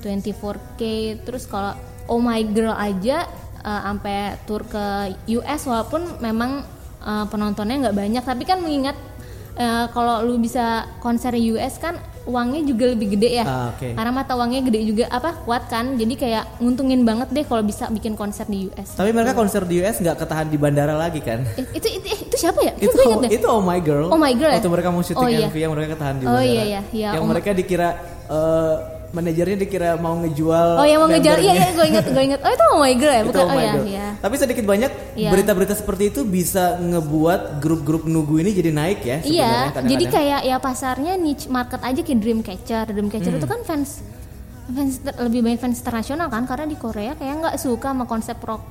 24K 0.00 0.80
terus 1.22 1.44
kalau 1.44 1.74
Oh 2.06 2.18
My 2.18 2.42
Girl 2.44 2.72
aja 2.72 3.26
eh, 3.62 3.80
sampai 3.82 4.16
tour 4.42 4.62
ke 4.64 4.84
US 5.32 5.60
walaupun 5.64 6.02
memang 6.18 6.62
eh, 7.00 7.24
penontonnya 7.26 7.76
nggak 7.82 7.96
banyak 7.96 8.22
tapi 8.22 8.42
kan 8.42 8.58
mengingat 8.58 8.94
eh, 9.54 9.86
kalau 9.88 10.22
lu 10.22 10.36
bisa 10.36 10.64
konser 10.98 11.32
US 11.52 11.76
kan 11.76 11.94
uangnya 12.22 12.62
juga 12.62 12.86
lebih 12.86 13.18
gede 13.18 13.30
ya 13.34 13.42
Ah, 13.42 13.66
oke. 13.68 13.82
karena 13.92 14.10
mata 14.10 14.32
uangnya 14.32 14.62
gede 14.62 14.80
juga 14.86 15.04
apa 15.10 15.42
kuat 15.42 15.66
kan 15.66 15.98
jadi 15.98 16.14
kayak 16.14 16.44
nguntungin 16.56 17.02
banget 17.02 17.28
deh 17.28 17.42
kalau 17.42 17.60
bisa 17.60 17.90
bikin 17.90 18.14
konser 18.14 18.46
di 18.46 18.70
US 18.70 18.94
Tapi 18.94 19.10
mereka 19.10 19.34
konser 19.34 19.66
di 19.66 19.82
US 19.82 19.98
nggak 19.98 20.16
ketahan 20.16 20.46
di 20.46 20.54
bandara 20.54 20.94
lagi 20.94 21.18
kan? 21.18 21.42
Eh, 21.52 21.66
itu 21.74 21.88
itu, 21.90 22.06
itu 22.22 22.36
siapa 22.38 22.62
ya 22.62 22.78
itu 22.78 22.94
deh 22.94 23.26
itu 23.28 23.42
Oh 23.44 23.58
My 23.58 23.82
Girl. 23.82 24.06
Oh 24.06 24.14
My 24.16 24.30
Girl 24.32 24.54
ya? 24.54 24.56
Waktu 24.56 24.70
mereka 24.70 24.88
mau 24.88 25.02
syuting 25.02 25.18
Oh, 25.18 25.26
iya. 25.26 25.50
MV 25.50 25.56
yang 25.58 25.72
mereka 25.74 25.88
ketahan 25.92 26.14
di 26.14 26.24
Oh, 26.24 26.30
bandara. 26.30 26.46
iya, 26.46 26.62
iya. 26.62 26.80
Iya, 26.94 27.08
yang 27.10 27.22
Oh 27.22 27.26
mereka 27.26 27.50
dikira 27.50 27.88
eh, 28.30 28.74
manajernya 29.12 29.56
dikira 29.58 29.94
mau 29.94 30.16
ngejual. 30.18 30.80
oh 30.80 30.84
yang 30.84 31.00
mau 31.00 31.08
ngejar 31.08 31.36
iya 31.36 31.52
iya 31.54 31.68
gue 31.70 31.86
inget 31.86 32.06
gue 32.06 32.22
inget 32.24 32.40
oh 32.40 32.50
itu 32.50 32.64
oh 32.66 32.78
my 32.80 32.94
girl 32.94 33.12
ya 33.12 33.22
Itu 33.24 33.28
bukan 33.30 33.44
Oh 33.44 33.52
oh, 33.52 33.60
ya 33.60 33.72
ya 33.84 34.08
Tapi 34.18 34.34
sedikit 34.36 34.64
banyak 34.64 34.90
Iya. 35.12 35.30
berita-berita 35.30 35.74
seperti 35.74 36.08
itu 36.08 36.20
bisa 36.24 36.80
ngebuat 36.80 37.60
grup-grup 37.60 38.02
nugu 38.04 38.40
ini 38.40 38.50
jadi 38.50 38.72
naik 38.72 39.00
ya. 39.04 39.18
Iya, 39.20 39.52
jadi 39.84 40.04
kayak 40.08 40.40
ya 40.42 40.56
pasarnya 40.56 41.14
niche 41.14 41.46
market 41.46 41.78
aja 41.78 42.00
kayak 42.00 42.18
Dreamcatcher. 42.18 42.84
Dreamcatcher 42.88 43.28
Hmm. 43.28 43.38
itu 43.38 43.46
kan 43.46 43.60
fans 43.62 44.00
fans 44.64 44.94
lebih 45.18 45.42
banyak 45.42 45.60
fans 45.60 45.76
internasional 45.76 46.26
kan 46.26 46.48
karena 46.48 46.64
di 46.64 46.74
Korea 46.74 47.12
kayak 47.12 47.34
nggak 47.36 47.56
suka 47.58 47.92
sama 47.92 48.06
konsep 48.06 48.40
rock 48.40 48.62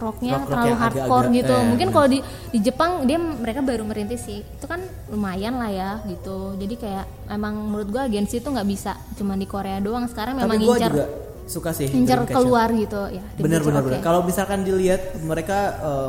rocknya 0.00 0.32
Rock-rock 0.34 0.48
terlalu 0.48 0.68
yang 0.68 0.78
hardcore 0.78 1.04
agak-agak, 1.04 1.36
gitu. 1.36 1.54
eh, 1.54 1.64
Mungkin 1.64 1.78
bener. 1.84 1.94
kalau 1.94 2.08
di 2.08 2.18
di 2.48 2.58
Jepang 2.60 2.90
dia 3.02 3.18
mereka 3.18 3.60
baru 3.60 3.82
merintis 3.82 4.20
sih. 4.22 4.40
Itu 4.40 4.64
kan 4.64 4.80
lumayan 5.08 5.54
lah 5.54 5.68
ya 5.68 5.90
gitu. 6.04 6.54
Jadi 6.54 6.74
kayak 6.74 7.04
emang 7.28 7.54
menurut 7.60 7.88
gua 7.88 8.02
agensi 8.04 8.38
itu 8.38 8.48
nggak 8.48 8.64
bisa 8.66 8.92
cuma 9.14 9.34
di 9.34 9.44
Korea 9.44 9.78
doang. 9.78 10.04
Sekarang 10.04 10.34
Tapi 10.34 10.44
memang 10.44 10.58
gue 10.58 10.66
ngincar 10.72 10.92
juga 10.92 11.06
suka 11.44 11.70
sih. 11.72 11.88
Dreamcatcher. 11.88 12.34
keluar 12.34 12.68
gitu 12.70 13.00
ya. 13.08 13.24
Bener 13.36 13.60
bener 13.60 13.80
oke. 13.80 13.88
bener. 13.88 14.00
Kalau 14.00 14.20
misalkan 14.22 14.62
dilihat 14.62 15.00
mereka 15.18 15.58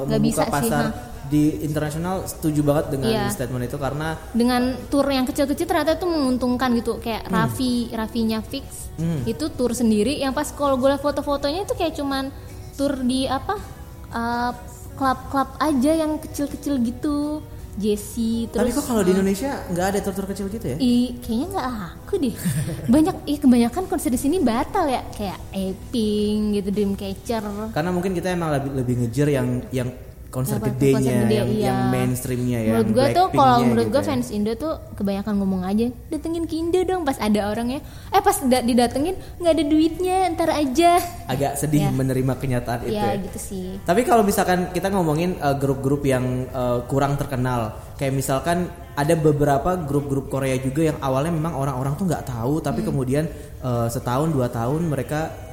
Nggak 0.04 0.08
membuka 0.12 0.20
bisa 0.20 0.44
sih, 0.44 0.52
pasar 0.52 0.84
ha. 0.86 0.94
di 1.26 1.44
internasional 1.62 2.16
setuju 2.26 2.60
banget 2.62 2.86
dengan 2.90 3.08
Iya. 3.08 3.30
statement 3.30 3.64
itu 3.64 3.78
karena 3.78 4.18
dengan 4.32 4.62
tour 4.88 5.06
yang 5.06 5.24
kecil-kecil 5.24 5.64
ternyata 5.64 5.94
itu 5.94 6.04
menguntungkan 6.04 6.74
gitu 6.74 6.98
kayak 6.98 7.24
Hmm. 7.24 7.34
Raffi 7.36 7.74
Raffinya 7.90 8.42
fix 8.42 8.90
itu 9.24 9.48
tour 9.50 9.72
sendiri 9.72 10.18
yang 10.18 10.34
pas 10.34 10.50
kalau 10.50 10.76
gue 10.76 10.92
foto-fotonya 10.94 11.64
itu 11.64 11.72
kayak 11.72 11.96
cuman 11.96 12.36
tour 12.76 13.00
di 13.00 13.24
apa 13.24 13.56
uh, 14.14 14.52
klub-klub 15.00 15.50
aja 15.58 15.92
yang 15.96 16.20
kecil-kecil 16.20 16.82
gitu. 16.84 17.44
Jesse 17.80 18.52
tapi 18.52 18.76
terus 18.76 18.84
kok 18.84 18.92
kalau 18.92 19.08
di 19.08 19.16
Indonesia 19.16 19.56
nggak 19.72 19.86
ada 19.96 20.00
tur-tur 20.04 20.28
kecil 20.28 20.52
gitu 20.52 20.76
ya? 20.76 20.78
i 20.84 21.16
kayaknya 21.24 21.48
nggak 21.48 21.68
laku 21.72 22.14
deh. 22.20 22.36
Banyak 22.94 23.16
ih 23.24 23.40
kebanyakan 23.40 23.84
konser 23.88 24.12
di 24.12 24.20
sini 24.20 24.44
batal 24.44 24.92
ya. 24.92 25.00
Kayak 25.16 25.40
Eping 25.56 26.60
gitu 26.60 26.76
Dreamcatcher. 26.76 27.72
Karena 27.72 27.90
mungkin 27.96 28.12
kita 28.12 28.36
emang 28.36 28.52
lebih 28.52 28.72
lebih 28.76 28.96
ngejar 29.00 29.28
yang 29.32 29.64
yang 29.72 29.90
konser 30.30 30.62
gedenya, 30.62 30.94
konser 30.94 31.14
gede, 31.26 31.36
yang, 31.36 31.50
iya. 31.50 31.66
yang 31.68 31.80
mainstreamnya 31.90 32.60
ya. 32.62 32.72
Menurut 32.72 32.90
gue 32.94 33.06
tuh 33.12 33.28
kalau 33.32 33.58
menurut 33.62 33.88
gitu 33.90 33.94
gue 33.94 34.02
ya. 34.02 34.08
fans 34.08 34.28
Indo 34.30 34.52
tuh 34.54 34.74
kebanyakan 34.94 35.34
ngomong 35.42 35.62
aja 35.64 35.86
datengin 36.08 36.46
ke 36.46 36.56
Indo 36.56 36.80
dong 36.84 37.02
pas 37.02 37.18
ada 37.18 37.50
orangnya 37.50 37.82
eh 38.10 38.22
pas 38.22 38.38
da- 38.42 38.62
didatengin 38.62 39.18
nggak 39.38 39.54
ada 39.54 39.64
duitnya 39.66 40.16
ntar 40.32 40.50
aja 40.52 41.02
agak 41.26 41.58
sedih 41.58 41.80
Ya. 41.80 41.90
menerima 41.90 42.34
kenyataan 42.36 42.80
itu. 42.84 42.94
ya 42.94 43.16
ya. 43.16 43.24
gitu 43.24 43.40
sih 43.40 43.68
Tapi 43.82 44.04
kalau 44.04 44.22
misalkan 44.22 44.70
kita 44.70 44.90
ngomongin 44.90 45.40
uh, 45.40 45.56
grup-grup 45.56 46.04
yang 46.04 46.46
uh, 46.52 46.84
kurang 46.86 47.16
terkenal, 47.16 47.74
kayak 47.96 48.14
misalkan 48.14 48.68
ada 48.94 49.16
beberapa 49.16 49.80
grup-grup 49.80 50.28
Korea 50.28 50.60
juga 50.60 50.86
yang 50.86 50.98
awalnya 51.00 51.32
memang 51.32 51.56
orang-orang 51.56 51.96
tuh 51.96 52.06
nggak 52.06 52.28
tahu, 52.28 52.60
tapi 52.60 52.84
Hmm. 52.84 52.88
kemudian 52.92 53.26
uh, 53.60 53.88
setahun 53.88 54.30
dua 54.30 54.48
tahun 54.48 54.86
mereka 54.86 55.49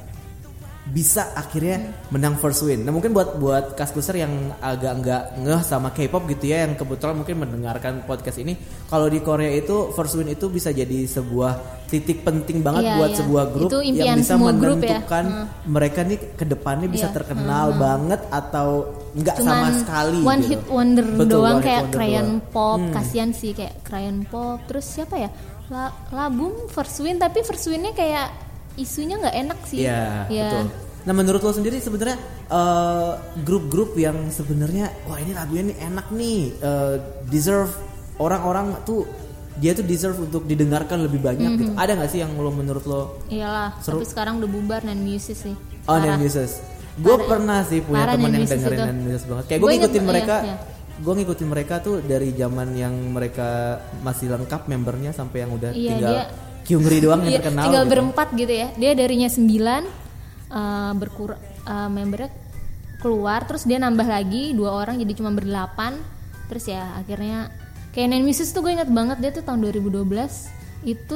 bisa 0.87 1.35
akhirnya 1.35 1.83
menang 2.09 2.35
first 2.35 2.63
win. 2.63 2.81
Nah 2.81 2.91
mungkin 2.91 3.11
buat 3.11 3.35
buat 3.35 3.65
kaskuser 3.73 4.17
yang 4.17 4.31
agak 4.57 4.93
nggak 4.97 5.23
ngeh 5.39 5.61
sama 5.61 5.91
K-pop 5.91 6.23
gitu 6.31 6.47
ya, 6.47 6.63
yang 6.63 6.73
kebetulan 6.73 7.15
mungkin 7.15 7.37
mendengarkan 7.37 8.03
podcast 8.03 8.39
ini, 8.39 8.55
kalau 8.85 9.05
di 9.05 9.19
Korea 9.19 9.51
itu 9.51 9.91
first 9.91 10.15
win 10.15 10.27
itu 10.27 10.47
bisa 10.47 10.71
jadi 10.71 11.03
sebuah 11.03 11.51
titik 11.87 12.23
penting 12.23 12.59
banget 12.59 12.83
Iya, 12.83 12.95
buat 12.95 13.11
iya. 13.11 13.17
sebuah 13.19 13.45
grup 13.49 13.69
yang 13.83 14.19
bisa 14.19 14.35
semua 14.35 14.51
grup 14.51 14.79
ya. 14.79 14.99
menentukan 14.99 15.25
mereka 15.65 15.99
nih 16.03 16.19
ke 16.35 16.45
depannya 16.45 16.87
bisa 16.87 17.07
Iya. 17.07 17.15
terkenal 17.15 17.65
banget 17.75 18.21
atau 18.27 18.69
nggak 19.11 19.37
sama 19.39 19.67
sekali 19.73 20.19
one 20.21 20.39
gitu. 20.41 20.51
hit 20.51 20.63
wonder 20.67 21.05
Betul, 21.05 21.31
doang 21.31 21.57
one 21.57 21.63
kayak 21.63 21.81
wonder 21.83 21.95
Crayon 21.95 22.27
doang. 22.27 22.51
Pop 22.51 22.79
Hmm. 22.79 22.91
kasihan 22.91 23.29
sih 23.31 23.51
kayak 23.51 23.75
Crayon 23.81 24.17
Pop 24.23 24.59
terus 24.67 24.85
siapa 24.85 25.15
ya 25.17 25.29
La 25.67 25.91
Labum 26.11 26.67
First 26.67 26.99
Win 26.99 27.17
tapi 27.17 27.41
First 27.41 27.67
Winnya 27.67 27.91
kayak 27.91 28.46
isunya 28.77 29.17
nggak 29.17 29.35
enak 29.37 29.59
sih 29.63 29.77
Iya, 29.81 30.29
Ya. 30.29 30.47
betul. 30.47 30.65
Nah, 31.03 31.13
menurut 31.13 31.39
lo 31.39 31.51
sendiri 31.51 31.77
sebenarnya 31.77 32.17
eh, 32.47 33.11
grup-grup 33.41 33.95
yang 33.95 34.29
sebenarnya 34.29 34.87
wah 35.03 35.17
ini 35.17 35.31
lagunya 35.31 35.63
nih 35.65 35.77
enak 35.83 36.07
nih, 36.11 36.39
eh, 36.53 36.95
deserve 37.25 37.71
orang-orang 38.17 38.77
tuh 38.83 39.07
dia 39.55 39.73
tuh 39.73 39.81
deserve 39.81 40.19
untuk 40.21 40.43
didengarkan 40.43 41.01
lebih 41.01 41.17
banyak 41.19 41.49
gitu. 41.57 41.71
Mhm. 41.71 41.79
Ada 41.79 41.91
nggak 41.95 42.09
sih 42.09 42.19
yang 42.19 42.31
lo 42.33 42.51
menurut 42.51 42.85
lo 42.85 43.01
iyalah 43.27 43.73
Seru. 43.79 43.97
tapi 43.97 44.05
sekarang 44.05 44.37
udah 44.37 44.47
bubar 44.47 44.81
dan 44.81 44.99
Muses 44.99 45.33
sih 45.35 45.55
Oh. 45.83 45.95
Nan 45.95 46.17
Muses. 46.17 46.59
Gue 46.95 47.13
Parah. 47.15 47.29
pernah 47.31 47.59
sih 47.63 47.79
punya 47.79 48.03
teman 48.05 48.31
yang 48.33 48.43
dengerin. 48.43 48.79
Nan 48.81 48.97
Muses 48.99 49.23
banget. 49.23 49.43
Kayak 49.45 49.57
gue 49.57 49.63
Gua 49.63 49.71
inget, 49.71 49.81
ngikutin 49.87 50.03
iya, 50.03 50.09
mereka, 50.09 50.35
iya. 50.43 50.55
gue 50.97 51.13
ngikutin 51.15 51.47
mereka 51.47 51.75
tuh 51.79 51.95
dari 52.01 52.29
zaman 52.33 52.67
yang 52.73 52.93
mereka 53.07 53.49
masih 54.01 54.27
lengkap 54.29 54.61
membernya 54.65 55.11
sampai 55.11 55.37
yang 55.39 55.51
udah 55.51 55.71
Iya, 55.71 55.89
tinggal 55.89 56.13
dia- 56.13 56.29
Kyungri 56.67 56.99
doang 56.99 57.21
yang 57.21 57.31
Iya, 57.31 57.39
terkenal. 57.41 57.63
tinggal 57.65 57.83
gitu. 57.83 57.91
berempat 57.93 58.27
gitu 58.33 58.53
ya 58.53 58.67
dia 58.73 58.91
darinya 58.93 59.27
sembilan 59.27 59.83
eh, 60.49 60.91
berkurang 60.93 61.39
eh, 61.63 61.89
membernya 61.89 62.29
keluar 62.97 63.39
terus 63.43 63.63
dia 63.63 63.77
nambah 63.77 64.03
lagi 64.05 64.51
dua 64.51 64.75
orang 64.75 64.97
jadi 64.97 65.13
cuma 65.13 65.31
berdelapan 65.31 65.95
terus 66.45 66.65
ya 66.65 66.95
akhirnya 66.95 67.47
kayak 67.89 68.07
Nine 68.09 68.25
Muses 68.25 68.49
tuh 68.49 68.61
gue 68.61 68.73
inget 68.73 68.89
banget 68.89 69.17
dia 69.17 69.31
tuh 69.31 69.41
tahun 69.41 69.63
2012 69.63 70.03
itu 70.83 71.15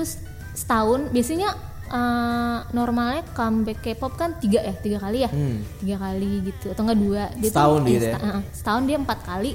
setahun 0.53 1.09
biasanya 1.09 1.49
eh, 1.89 2.57
normalnya 2.71 3.23
comeback 3.29 3.79
K-pop 3.81 4.13
kan 4.13 4.37
tiga 4.37 4.61
ya 4.61 4.73
tiga 4.73 4.97
kali 4.99 5.17
ya 5.19 5.29
tiga 5.77 5.97
kali 5.97 6.31
gitu 6.45 6.71
atau 6.71 6.81
enggak 6.81 6.99
dua 6.99 7.23
dia 7.33 7.39
Hmm. 7.41 7.51
Setahun 7.51 7.79
tuh, 7.79 7.89
gitu 7.89 8.05
ya? 8.05 8.15
seta- 8.15 8.43
setahun 8.53 8.83
dia 8.85 8.97
empat 8.97 9.19
kali 9.21 9.51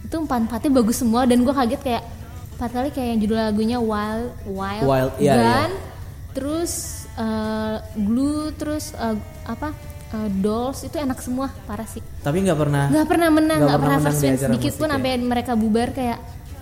itu 0.00 0.16
empat 0.16 0.38
empatnya 0.42 0.70
bagus 0.74 0.96
semua 0.98 1.22
dan 1.22 1.38
gue 1.40 1.54
kaget 1.54 1.80
kayak 1.80 2.02
empat 2.60 2.70
kali 2.70 2.88
kayak 2.90 3.08
yang 3.08 3.20
judul 3.20 3.38
lagunya 3.38 3.78
Wild 3.80 4.36
Wild, 4.44 4.84
Wild, 4.84 5.12
iya, 5.16 5.32
Gun, 5.34 5.72
terus 6.30 6.72
eh, 7.14 7.76
Glue 7.96 8.52
terus 8.52 8.92
eh, 8.92 9.16
apa 9.44 9.72
eh, 10.12 10.28
Dolls 10.36 10.84
itu 10.84 10.92
enak 10.94 11.16
semua 11.18 11.48
parah 11.64 11.88
sih 11.88 12.04
Tapi 12.20 12.44
nggak 12.44 12.58
pernah. 12.58 12.84
nggak 12.86 13.08
pernah 13.08 13.28
menang 13.30 13.58
Nggak 13.58 13.80
pernah 13.80 13.96
pernah 13.96 14.06
first 14.06 14.20
win 14.20 14.36
sedikit 14.36 14.72
pun 14.76 14.86
ya? 14.86 14.92
sampai 14.92 15.10
mereka 15.18 15.52
bubar 15.54 15.88
kayak 15.90 16.20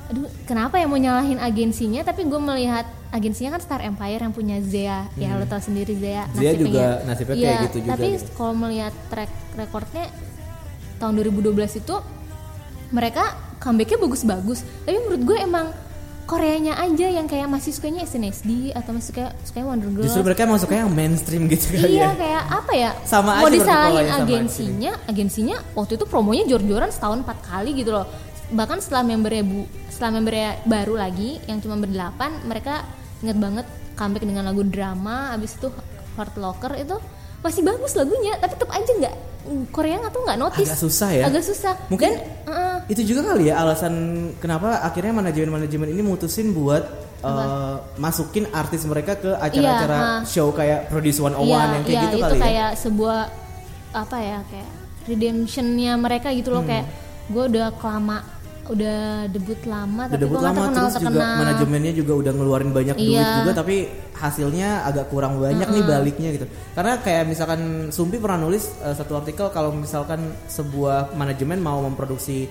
aduh 0.09 0.25
kenapa 0.45 0.79
ya 0.79 0.87
mau 0.87 0.97
nyalahin 0.97 1.37
agensinya 1.37 2.01
tapi 2.01 2.25
gue 2.25 2.41
melihat 2.41 2.87
agensinya 3.11 3.53
kan 3.53 3.61
Star 3.61 3.81
Empire 3.83 4.23
yang 4.23 4.33
punya 4.33 4.57
Zea 4.63 5.05
ya 5.13 5.35
lo 5.35 5.45
tau 5.45 5.59
sendiri 5.59 5.93
Zea 5.95 6.25
Hmm. 6.25 6.39
Zea 6.39 6.53
juga 6.55 6.79
ya. 6.79 6.93
nasibnya 7.05 7.35
Iya, 7.35 7.45
kayak 7.45 7.61
gitu 7.67 7.79
juga 7.79 7.91
tapi 7.91 8.07
gitu. 8.15 8.31
kalau 8.33 8.55
melihat 8.57 8.95
track 9.11 9.29
recordnya 9.53 10.07
tahun 10.97 11.13
2012 11.19 11.53
itu 11.77 11.95
mereka 12.89 13.25
comebacknya 13.59 13.99
bagus-bagus 13.99 14.59
tapi 14.81 14.97
menurut 14.99 15.23
gue 15.27 15.39
emang 15.41 15.67
Koreanya 16.29 16.77
aja 16.77 17.09
yang 17.09 17.25
kayak 17.25 17.49
masih 17.49 17.73
sukanya 17.73 18.05
SNSD 18.05 18.77
atau 18.77 18.93
masih 18.93 19.09
suka 19.11 19.33
sukanya 19.43 19.67
Wonder 19.67 19.89
Girls 19.89 20.13
Justru 20.13 20.21
mereka 20.23 20.45
emang 20.45 20.61
suka 20.61 20.75
yang 20.77 20.93
mainstream 20.93 21.49
gitu 21.49 21.73
kali 21.73 21.89
Iya 21.91 22.05
ya. 22.05 22.11
kayak 22.13 22.43
apa 22.53 22.73
ya? 22.75 22.91
Sama 23.03 23.31
Mau 23.35 23.49
aja 23.49 23.57
disalahin 23.57 24.05
sama 24.05 24.21
agensinya, 24.21 24.93
agensinya 25.07 25.57
waktu 25.73 25.97
itu 25.97 26.05
promonya 26.05 26.45
jor-joran 26.47 26.93
setahun 26.93 27.25
empat 27.25 27.39
kali 27.43 27.73
gitu 27.75 27.91
loh. 27.91 28.05
Bahkan 28.49 28.79
setelah 28.79 29.03
membernya 29.03 29.41
bu, 29.41 29.65
setelah 29.89 30.13
membernya 30.15 30.61
baru 30.63 30.95
lagi 30.95 31.41
yang 31.45 31.59
cuma 31.59 31.75
berdelapan, 31.75 32.31
mereka 32.45 32.85
inget 33.19 33.41
banget 33.41 33.67
comeback 33.95 34.23
dengan 34.23 34.45
lagu 34.45 34.63
drama, 34.63 35.33
abis 35.33 35.57
itu 35.57 35.73
Heart 36.15 36.37
Locker 36.37 36.77
itu 36.77 36.97
masih 37.39 37.65
bagus 37.65 37.97
lagunya, 37.97 38.37
tapi 38.37 38.53
tetap 38.53 38.69
aja 38.69 38.91
nggak 38.91 39.15
Korea 39.73 39.97
nggak 39.97 40.13
tuh 40.13 40.23
nggak 40.29 40.39
notice. 40.39 40.69
Agak 40.69 40.77
susah 40.79 41.09
ya? 41.09 41.25
Agak 41.25 41.41
susah. 41.41 41.73
Mungkin- 41.89 42.13
Dan 42.13 42.21
uh, 42.45 42.68
Itu 42.89 43.05
juga 43.05 43.21
kali 43.29 43.53
ya 43.53 43.61
alasan 43.61 43.95
kenapa 44.37 44.81
akhirnya 44.81 45.13
manajemen-manajemen 45.15 45.93
ini 45.93 46.01
mutusin 46.01 46.51
buat 46.51 46.89
uh, 47.21 47.77
masukin 47.97 48.49
artis 48.51 48.83
mereka 48.85 49.13
ke 49.15 49.31
acara-acara 49.31 50.25
Iya, 50.25 50.27
show 50.27 50.49
kayak 50.51 50.89
Produce 50.89 51.21
101 51.21 51.37
Iya, 51.39 51.59
yang 51.61 51.85
kayak 51.85 51.89
iya, 51.91 52.03
gitu 52.03 52.17
itu 52.17 52.25
kali 52.25 52.33
ya. 52.35 52.43
kayak 52.43 52.71
sebuah 52.77 53.19
apa 53.89 54.17
ya 54.19 54.39
kayak 54.47 54.71
redemptionnya 55.05 55.93
mereka 55.97 56.29
gitu 56.31 56.49
Hmm. 56.49 56.57
loh 56.57 56.65
kayak 56.65 56.85
gue 57.29 57.45
udah 57.47 57.67
kelama 57.77 58.19
udah 58.69 59.25
debut 59.29 59.57
lama 59.65 60.03
Udah 60.05 60.13
tapi 60.13 60.23
debut 60.23 60.37
lama 60.39 60.61
terkenal 60.61 60.77
terus 60.79 60.93
juga 60.93 61.09
terkenal 61.09 61.41
manajemennya 61.41 61.93
juga 61.95 62.13
udah 62.15 62.33
ngeluarin 62.37 62.71
banyak 62.71 62.97
duit 62.97 63.17
Iya. 63.17 63.29
juga 63.41 63.53
tapi 63.57 63.77
hasilnya 64.13 64.69
agak 64.85 65.09
kurang 65.09 65.41
banyak 65.41 65.65
nih 65.67 65.83
baliknya 65.83 66.29
gitu. 66.37 66.47
Karena 66.77 67.01
kayak 67.01 67.25
misalkan 67.25 67.61
Sumpi 67.89 68.21
pernah 68.21 68.37
nulis 68.39 68.69
uh, 68.81 68.93
satu 68.93 69.17
artikel 69.17 69.49
kalau 69.49 69.73
misalkan 69.73 70.21
sebuah 70.47 71.17
manajemen 71.17 71.65
mau 71.65 71.81
memproduksi 71.81 72.45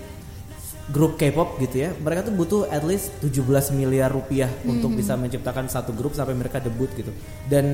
grup 0.87 1.19
K-pop 1.19 1.59
gitu 1.59 1.83
ya, 1.83 1.89
mereka 1.93 2.23
tuh 2.23 2.31
butuh 2.31 2.61
at 2.71 2.81
least 2.81 3.11
17 3.19 3.43
miliar 3.75 4.07
rupiah 4.07 4.47
untuk 4.63 4.87
Mm-hmm. 4.87 4.99
bisa 5.03 5.13
menciptakan 5.15 5.67
satu 5.67 5.91
grup 5.91 6.15
sampai 6.15 6.31
mereka 6.31 6.63
debut 6.63 6.87
gitu. 6.95 7.11
Dan 7.43 7.65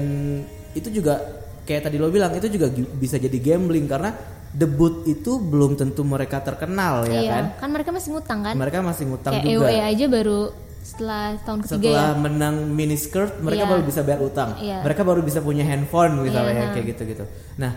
itu 0.74 0.90
juga 0.90 1.22
kayak 1.64 1.86
tadi 1.86 1.96
lo 1.96 2.10
bilang 2.10 2.34
itu 2.34 2.50
juga 2.50 2.68
bisa 2.74 3.16
jadi 3.16 3.38
gambling 3.40 3.86
karena 3.86 4.12
debut 4.52 5.06
itu 5.06 5.38
belum 5.40 5.74
tentu 5.74 6.04
mereka 6.04 6.38
terkenal 6.42 7.08
ya 7.08 7.18
iya, 7.18 7.32
kan 7.32 7.46
kan 7.58 7.70
mereka 7.72 7.90
masih 7.90 8.10
ngutang 8.14 8.40
kan? 8.44 8.54
mereka 8.54 8.78
masih 8.84 9.04
ngutang 9.10 9.34
Kayak 9.34 9.46
juga 9.50 9.66
EOE 9.66 9.80
aja 9.82 10.06
baru 10.12 10.40
setelah 10.84 11.24
tahun 11.42 11.60
ketiga 11.64 11.80
setelah 11.90 12.10
ya. 12.12 12.20
menang 12.20 12.56
mini 12.70 12.98
skirt 13.00 13.34
mereka 13.40 13.64
Iya. 13.66 13.72
baru 13.72 13.82
bisa 13.82 14.00
bayar 14.04 14.22
utang 14.22 14.50
Iya. 14.60 14.78
mereka 14.84 15.02
baru 15.02 15.22
bisa 15.24 15.40
punya 15.40 15.64
handphone 15.64 16.22
misalnya 16.22 16.54
Iya. 16.54 16.74
kayak 16.76 16.86
gitu 16.86 17.02
gitu 17.16 17.24
nah 17.56 17.72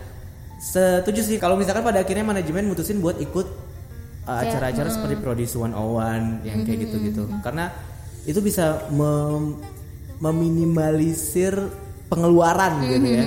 setuju 0.58 1.20
sih 1.22 1.36
kalau 1.38 1.56
misalkan 1.56 1.80
pada 1.80 2.00
akhirnya 2.00 2.24
manajemen 2.24 2.66
mutusin 2.66 2.98
buat 2.98 3.16
ikut 3.20 3.46
uh, 4.26 4.38
acara-acara 4.38 4.88
seperti 4.90 5.14
Produce 5.16 5.54
101 5.54 6.42
yang 6.42 6.59
kayak 6.62 6.78
gitu 6.83 6.97
gitu 7.00 7.23
karena 7.40 7.71
itu 8.23 8.38
bisa 8.38 8.90
mem- 8.90 9.56
meminimalisir 10.18 11.54
pengeluaran 12.06 12.87
gitu 12.87 13.06
ya 13.09 13.25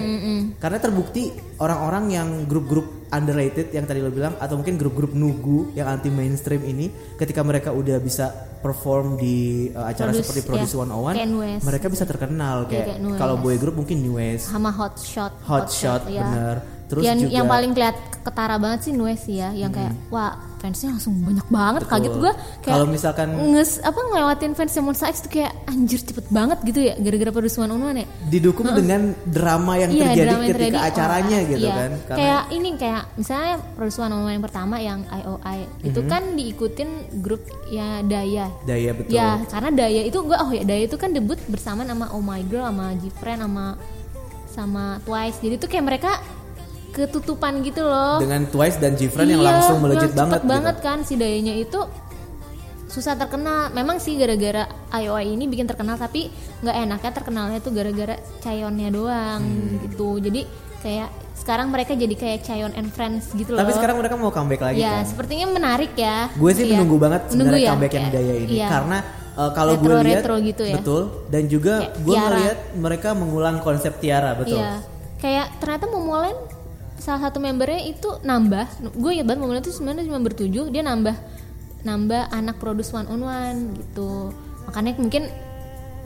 karena 0.55 0.77
terbukti 0.79 1.31
orang-orang 1.57 2.03
yang 2.09 2.27
grup-grup 2.45 2.87
underrated 3.09 3.71
yang 3.71 3.83
tadi 3.83 3.99
lo 3.99 4.07
bilang 4.07 4.39
atau 4.39 4.55
mungkin 4.55 4.79
grup-grup 4.79 5.11
nugu 5.11 5.73
yang 5.73 5.89
anti 5.89 6.07
mainstream 6.07 6.63
ini 6.63 6.87
ketika 7.15 7.43
mereka 7.43 7.71
udah 7.71 7.99
bisa 7.99 8.31
perform 8.59 9.15
di 9.15 9.67
uh, 9.69 9.83
acara 9.83 10.11
Produce, 10.11 10.23
seperti 10.23 10.41
Produce 10.45 10.71
ya. 10.71 10.83
101 10.85 11.15
Kayak 11.15 11.29
Nues. 11.29 11.61
mereka 11.63 11.85
bisa 11.87 12.03
terkenal 12.03 12.57
Iya, 12.61 12.69
kayak 12.69 12.85
kayak 12.85 12.99
Nues. 13.01 13.19
kalau 13.19 13.35
boy 13.35 13.55
group 13.55 13.75
mungkin 13.75 13.97
Nues 13.99 14.41
sama 14.43 14.69
hot 14.69 14.95
shot 14.95 15.31
Hot 15.43 15.67
Shot, 15.67 16.07
ya. 16.07 16.23
bener. 16.23 16.55
Terus 16.89 17.03
yang, 17.05 17.17
juga- 17.17 17.31
yang 17.31 17.45
paling 17.45 17.71
keliat 17.71 17.95
ketara 18.19 18.57
banget 18.57 18.79
sih 18.83 18.93
Nues 18.93 19.21
sih 19.21 19.37
ya 19.37 19.53
yang 19.53 19.69
kayak 19.69 19.93
wah 20.09 20.35
fansnya 20.59 20.91
langsung 20.91 21.15
banyak 21.23 21.47
banget 21.47 21.81
Betul. 21.87 21.93
kaget 21.95 22.13
gue 22.13 22.31
kayak 22.59 22.75
Kalau 22.75 22.85
misalkan- 22.85 23.31
nges 23.31 23.79
apa 23.79 23.95
ngelewatin 23.95 24.51
fans 24.53 24.75
Monsta 24.75 25.07
X 25.07 25.23
tuh 25.23 25.31
kayak 25.31 25.55
anjir 25.65 26.03
cepet 26.03 26.25
banget 26.27 26.59
gitu 26.67 26.79
ya 26.83 26.93
gara-gara 26.99 27.31
on 27.31 27.71
one 27.71 27.95
ya 27.95 28.07
didukung 28.27 28.67
dengan 28.67 29.15
drama 29.23 29.77
yang 29.77 29.87
Iya, 29.89 30.01
terjadi 30.03 30.19
drama 30.19 30.35
yang 30.35 30.51
ketika 30.51 30.59
terjadi, 30.67 30.77
acaranya 30.91 31.37
oh, 31.39 31.47
gitu 31.47 31.63
iya. 31.63 31.75
kan 31.77 31.91
kayak 32.11 32.41
ini 32.51 32.69
kayak 32.75 33.03
misalnya 33.15 33.53
on 33.79 34.11
one 34.11 34.33
yang 34.35 34.43
pertama 34.43 34.75
yang 34.77 34.99
IOI 35.07 35.59
itu 35.79 35.99
Mhm. 36.03 36.09
kan 36.09 36.23
diikutin 36.35 36.89
grup 37.23 37.41
ya 37.69 38.03
Daya 38.03 38.45
daya 38.67 38.91
betul 38.91 39.15
Ya, 39.15 39.39
karena 39.47 39.69
Daya 39.71 40.01
itu 40.03 40.19
gue 40.19 40.35
oh 40.35 40.51
ya 40.51 40.63
Daya 40.67 40.83
itu 40.83 40.97
kan 40.99 41.15
debut 41.15 41.39
bersama 41.47 41.87
sama 41.87 42.11
Oh 42.11 42.19
My 42.19 42.43
Girl 42.43 42.67
sama 42.67 42.91
Gfriend 42.99 43.41
sama 43.41 43.65
sama 44.49 44.85
Twice. 44.99 45.39
Jadi 45.39 45.55
tuh 45.55 45.69
kayak 45.69 45.85
mereka 45.85 46.11
ketutupan 46.91 47.61
gitu 47.61 47.81
loh. 47.81 48.17
dengan 48.17 48.43
Twice 48.45 48.77
dan 48.77 48.93
yang 49.29 49.39
Iya, 49.39 49.49
langsung 49.51 49.77
melejit 49.79 50.09
cepet 50.09 50.17
banget 50.17 50.39
gitu. 50.39 50.49
banget 50.49 50.75
kan 50.79 50.97
si 51.01 51.13
Dayanya 51.15 51.55
itu 51.55 51.79
susah 52.87 53.13
terkenal. 53.15 53.69
Memang 53.69 53.97
sih 53.97 54.15
gara-gara 54.15 54.65
IOI 54.91 55.31
ini 55.31 55.45
bikin 55.45 55.65
terkenal 55.65 55.95
tapi 55.95 56.33
nggak 56.59 56.75
enaknya 56.79 57.11
terkenalnya 57.13 57.59
tuh 57.59 57.71
gara-gara 57.71 58.17
Chayonnya 58.39 58.89
doang 58.89 59.41
Hmm. 59.41 59.77
gitu. 59.83 60.17
Jadi 60.19 60.41
kayak 60.79 61.09
sekarang 61.35 61.69
mereka 61.69 61.93
jadi 61.93 62.11
kayak 62.11 62.39
Chayon 62.41 62.73
and 62.73 62.89
Friends 62.89 63.31
gitu 63.31 63.51
loh. 63.51 63.59
tapi 63.59 63.71
sekarang 63.71 63.95
mereka 63.95 64.15
mau 64.15 64.27
comeback 64.27 64.59
lagi 64.61 64.79
ya 64.79 65.01
kan 65.01 65.07
sepertinya 65.07 65.47
menarik 65.49 65.95
ya. 65.95 66.27
gue 66.29 66.51
sih 66.51 66.63
Iya. 66.63 66.71
menunggu 66.75 66.97
banget 66.99 67.21
Menunggu 67.25 67.31
sebenarnya 67.31 67.59
ya? 67.59 67.69
comeback 67.69 67.91
yang 67.91 68.03
Kayak- 68.05 68.15
daya 68.19 68.33
ini 68.35 68.51
iya. 68.53 68.67
karena 68.69 68.97
uh, 69.33 69.49
kalau 69.49 69.73
gue 69.73 69.95
lihat 70.03 70.23
gitu 70.41 70.63
ya. 70.65 70.75
betul 70.75 71.01
dan 71.27 71.43
juga 71.47 71.73
gue 71.95 72.11
ngeliat 72.13 72.57
mereka 72.75 73.09
mengulang 73.13 73.55
konsep 73.59 73.95
Tiara 73.97 74.35
betul 74.35 74.59
Iya. 74.59 74.83
Kayak 75.15 75.47
ternyata 75.57 75.85
Momoland 75.87 76.39
salah 76.99 77.27
satu 77.27 77.39
membernya 77.39 77.81
itu 77.87 78.19
nambah. 78.21 78.93
Gue 78.95 79.17
ingat 79.17 79.27
banget 79.27 79.41
Momoland 79.41 79.63
itu 79.65 79.73
sebenarnya 79.75 80.03
cuma 80.07 80.19
bertujuh, 80.23 80.65
dia 80.71 80.83
nambah 80.83 81.15
nambah 81.79 82.35
anak 82.35 82.59
produce 82.59 82.91
one 82.91 83.07
on 83.07 83.23
one 83.23 83.59
gitu. 83.79 84.35
Makanya 84.67 84.99
mungkin 84.99 85.23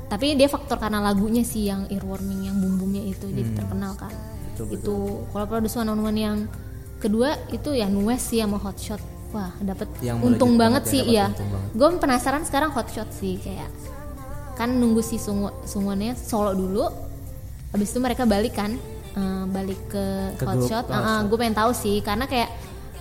tapi 0.08 0.38
dia 0.38 0.46
faktor 0.46 0.78
karena 0.78 1.02
lagunya 1.02 1.42
sih 1.42 1.66
yang 1.66 1.90
earworming 1.90 2.46
yang 2.46 2.56
bum 2.62 2.78
bumnya 2.78 3.02
itu 3.02 3.26
jadi 3.26 3.52
terkenal 3.58 3.98
kan. 3.98 4.14
Hmm. 4.14 4.54
Betul, 4.54 4.66
Itu 4.78 4.96
kalau 5.34 5.46
produce 5.50 5.76
one 5.82 5.90
on 5.90 6.00
one 6.06 6.20
yang 6.20 6.38
kedua 7.02 7.36
itu 7.50 7.74
ya 7.74 7.90
Nues 7.90 8.22
sih 8.22 8.40
sama 8.40 8.62
Hotshot. 8.62 9.02
Wah, 9.34 9.50
dapat 9.58 9.90
Yang 10.06 10.30
untung 10.30 10.62
banget 10.62 10.86
banget 10.86 10.94
ya, 10.94 10.94
sih 10.94 11.02
iya. 11.10 11.26
banget. 11.34 11.74
Gue 11.74 11.90
penasaran 11.98 12.46
sekarang 12.46 12.70
Hotshot 12.70 13.10
sih 13.18 13.42
kayak 13.42 13.70
kan 14.54 14.70
nunggu 14.70 15.02
si 15.02 15.18
Sungwon 15.18 15.50
Sungwonnya 15.66 16.14
solo 16.14 16.54
dulu 16.54 16.86
habis 17.74 17.90
itu 17.90 17.98
mereka 17.98 18.30
balik 18.30 18.54
kan 18.54 18.78
eh, 19.14 19.44
balik 19.48 19.80
ke, 19.88 20.06
Ke 20.36 20.44
hot 20.44 20.58
grup, 20.58 20.70
shot 20.70 20.86
ke 20.86 20.94
Hot 20.94 21.26
gue 21.28 21.38
pengen 21.38 21.56
tahu 21.56 21.72
sih 21.72 22.02
karena 22.02 22.26
kayak 22.26 22.50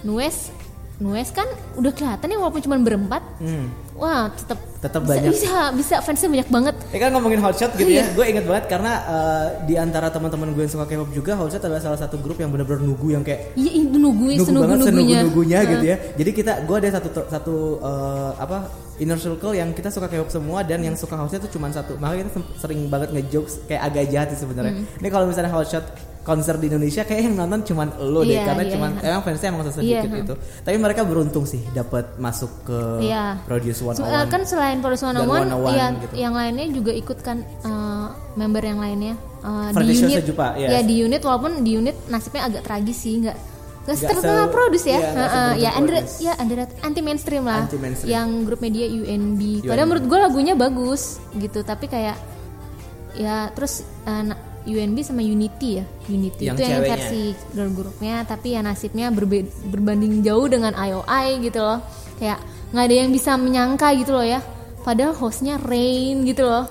Nues 0.03 0.53
Nues 0.99 1.35
kan 1.35 1.49
udah 1.75 1.91
kelihatan 1.91 2.31
ya 2.31 2.39
walaupun 2.39 2.63
cuma 2.63 2.77
berempat 2.79 3.23
Hmm. 3.43 3.67
Wah 3.93 4.27
tetap 4.33 4.59
bisa, 4.83 5.11
banyak. 5.15 5.31
bisa 5.31 5.55
bisa 5.79 5.95
fansnya 6.03 6.29
banyak 6.33 6.49
banget 6.51 6.75
Ya 6.91 6.99
kan 7.07 7.11
ngomongin 7.15 7.39
Hotshot 7.39 7.71
gitu 7.79 7.87
Iya. 7.87 8.03
ya, 8.03 8.15
gue 8.19 8.25
inget 8.27 8.45
banget 8.51 8.65
karena 8.67 8.93
uh, 9.07 9.47
di 9.63 9.75
antara 9.79 10.11
teman-teman 10.11 10.51
gue 10.57 10.63
yang 10.67 10.73
suka 10.75 10.85
K-pop 10.91 11.11
juga 11.15 11.33
Hotshot 11.39 11.63
adalah 11.63 11.79
salah 11.79 11.99
satu 12.01 12.19
grup 12.19 12.41
yang 12.43 12.51
benar-benar 12.51 12.83
nugu 12.83 13.15
yang 13.15 13.23
kayak 13.23 13.55
iya 13.55 13.71
itu 13.79 13.95
nungguin 13.95 14.43
nunggu 14.43 14.49
senunggu 14.49 14.67
banget 14.67 14.79
nunggunya 14.83 15.19
senunggu-nunggunya 15.23 15.59
gitu 15.71 15.87
ya. 15.87 15.97
Jadi 16.19 16.31
kita 16.35 16.53
gue 16.67 16.77
ada 16.83 16.89
satu 16.99 17.09
satu 17.31 17.55
uh, 17.79 18.31
apa 18.41 18.59
inner 18.99 19.19
circle 19.19 19.55
yang 19.55 19.71
kita 19.71 19.89
suka 19.91 20.11
K-pop 20.11 20.31
semua 20.35 20.67
dan 20.67 20.83
yang 20.83 20.99
suka 20.99 21.15
house-nya 21.15 21.39
tuh 21.39 21.51
cuma 21.55 21.71
satu. 21.71 21.95
Makanya 22.01 22.27
kita 22.27 22.43
sering 22.59 22.91
banget 22.91 23.15
ngejokes 23.15 23.67
kayak 23.71 23.83
agak 23.87 24.05
jahat 24.11 24.29
sih 24.35 24.41
sebenarnya. 24.43 24.83
Hmm. 24.83 24.99
Ini 24.99 25.09
kalau 25.11 25.27
misalnya 25.31 25.51
house 25.55 25.71
shot 25.71 25.87
konser 26.23 26.55
di 26.55 26.67
Indonesia 26.67 27.03
kayak 27.03 27.23
yang 27.25 27.35
nonton 27.35 27.61
cuma 27.65 27.83
lo 27.99 28.23
deh 28.23 28.31
Iya, 28.33 28.47
karena 28.47 28.63
iya, 28.63 28.73
cuman 28.73 28.91
iya. 28.95 29.07
emang 29.09 29.23
fansnya 29.23 29.49
emang 29.49 29.63
sesedikit 29.67 30.07
Iya, 30.07 30.23
itu. 30.23 30.35
Tapi 30.61 30.77
mereka 30.77 31.03
beruntung 31.03 31.43
sih 31.43 31.63
dapat 31.69 32.15
masuk 32.17 32.63
ke 32.63 32.79
Iya. 33.03 33.43
Produce 33.43 33.81
One 33.81 33.95
So, 33.95 34.03
eh, 34.05 34.27
kan 34.27 34.43
selain 34.43 34.79
Produce 34.79 35.03
101, 35.03 35.51
101 35.51 35.71
ya, 35.73 35.87
gitu. 35.99 36.15
yang 36.15 36.33
lainnya 36.33 36.67
juga 36.71 36.93
ikut 36.93 37.19
kan 37.21 37.43
eh, 37.43 38.07
member 38.33 38.63
yang 38.63 38.79
lainnya 38.79 39.15
eh, 39.41 39.69
di 39.77 39.99
unit. 39.99 40.23
Sejupa, 40.23 40.55
yes. 40.55 40.71
Ya 40.71 40.81
di 40.81 40.95
unit 40.97 41.21
walaupun 41.21 41.61
di 41.61 41.75
unit 41.75 41.99
nasibnya 42.07 42.47
agak 42.47 42.63
tragis 42.63 42.97
sih, 42.97 43.19
nggak 43.19 43.35
nggak 43.83 43.97
Nggak 43.99 44.11
terkenal 44.15 44.47
se- 44.47 44.53
produce 44.53 44.85
ya, 44.85 44.91
iya, 44.93 44.99
nggak 45.03 45.11
Heeh, 45.11 45.27
seberuntung 45.27 45.59
ya 45.59 45.71
under 45.75 45.95
Produce. 45.97 46.15
ya 46.17 46.33
under 46.39 46.59
anti 46.81 47.01
mainstream 47.03 47.43
lah, 47.43 47.61
Anti-mainstream. 47.61 48.09
yang 48.09 48.29
grup 48.43 48.61
media 48.61 48.87
UNB. 48.87 49.41
UNB. 49.59 49.67
Padahal 49.67 49.89
menurut 49.89 50.07
gue 50.07 50.19
lagunya 50.21 50.55
bagus 50.55 51.03
gitu, 51.35 51.61
tapi 51.61 51.87
kayak 51.87 52.15
ya 53.13 53.51
terus 53.51 53.83
eh, 54.07 54.23
na- 54.23 54.39
UNB 54.63 54.97
sama 55.03 55.21
Unity 55.21 55.83
ya, 55.83 55.85
Unity 56.07 56.43
Yang 56.47 56.57
itu 56.57 56.63
yang 56.63 56.73
ceweknya. 56.79 56.93
versi 56.95 57.23
girl 57.51 57.71
groupnya, 57.75 58.15
tapi 58.23 58.49
ya 58.55 58.61
nasibnya 58.63 59.07
berbe- 59.11 59.51
berbanding 59.69 60.23
jauh 60.23 60.47
dengan 60.47 60.73
IOI 60.75 61.43
gitu 61.43 61.59
loh, 61.59 61.79
kayak 62.19 62.39
nggak 62.71 62.85
ada 62.87 62.95
yang 62.95 63.11
bisa 63.11 63.35
menyangka 63.35 63.89
gitu 63.99 64.15
loh 64.15 64.27
ya, 64.27 64.41
padahal 64.87 65.13
hostnya 65.19 65.59
Rain 65.59 66.23
gitu 66.23 66.47
loh, 66.47 66.65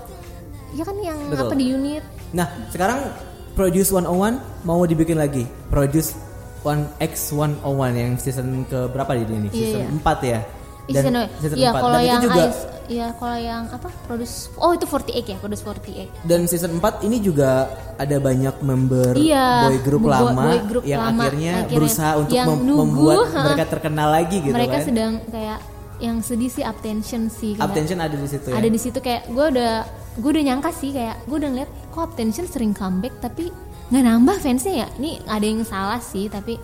ya 0.74 0.84
kan 0.88 0.96
yang 1.04 1.20
Betul. 1.28 1.52
apa 1.52 1.56
di 1.60 1.66
unit, 1.72 2.04
Nah, 2.32 2.48
sekarang 2.72 3.12
Produce 3.52 3.92
101 3.92 4.40
mau 4.64 4.80
dibikin 4.88 5.20
lagi. 5.20 5.44
Produce 5.68 6.16
1X101 6.64 7.92
yang 7.92 8.12
season 8.16 8.64
ke 8.64 8.88
berapa 8.88 9.12
di 9.20 9.28
ini? 9.28 9.50
Iya, 9.52 9.56
Season 9.76 9.82
iya. 9.84 9.90
4 10.00 10.20
ya. 10.24 10.40
Ih, 10.84 10.94
season, 10.94 11.14
season 11.38 11.56
iya 11.56 11.70
4. 11.70 11.78
kalau 11.78 11.94
Dan 11.96 12.08
yang 12.08 12.18
itu 12.18 12.28
juga 12.28 12.44
Ice, 12.44 12.62
ya 12.90 13.08
kalau 13.14 13.38
yang 13.40 13.64
apa 13.68 13.90
produce, 14.04 14.36
oh 14.56 14.72
itu 14.72 14.84
48 14.84 15.24
ya, 15.24 15.38
produce 15.38 15.62
48. 15.62 16.10
dan 16.24 16.40
season 16.44 16.72
4 16.76 17.02
ini 17.02 17.18
juga 17.20 17.70
ada 17.96 18.18
banyak 18.18 18.56
member 18.60 19.14
Iya, 19.14 19.48
boy 19.64 19.78
group 19.80 20.02
boy- 20.02 20.12
lama 20.12 20.44
boy 20.44 20.60
group 20.66 20.84
yang 20.84 21.02
lama. 21.04 21.22
akhirnya, 21.24 21.54
Akhirnya 21.62 21.76
berusaha 21.76 22.12
untuk 22.18 22.36
mem- 22.36 22.64
nunggu, 22.64 22.82
membuat 22.84 23.18
ha. 23.28 23.40
mereka 23.46 23.66
terkenal 23.70 24.10
lagi 24.12 24.38
gitu 24.40 24.52
Mereka 24.52 24.74
kan. 24.74 24.84
sedang 24.84 25.12
kayak 25.26 25.60
yang 26.00 26.18
sedih 26.20 26.50
sih 26.50 26.64
attention 26.64 27.30
sih 27.30 27.54
kayak 27.54 27.68
Attention 27.68 28.00
ada 28.00 28.16
di 28.16 28.26
situ 28.26 28.48
ya. 28.48 28.56
ada 28.58 28.68
di 28.68 28.80
situ 28.80 28.98
kayak 28.98 29.22
gue 29.28 29.46
udah 29.48 29.74
gue 30.12 30.30
udah 30.32 30.44
nyangka 30.44 30.74
sih 30.74 30.90
kayak 30.90 31.16
gue 31.24 31.38
udah 31.38 31.50
ngeliat 31.52 31.72
kok 31.88 32.04
attention 32.10 32.46
sering 32.46 32.74
comeback 32.74 33.14
tapi 33.20 33.54
nggak 33.88 34.02
nambah 34.02 34.36
fansnya 34.36 34.74
ya 34.76 34.88
ini 34.98 35.22
ada 35.24 35.46
yang 35.46 35.62
salah 35.62 36.02
sih 36.02 36.26
tapi 36.26 36.58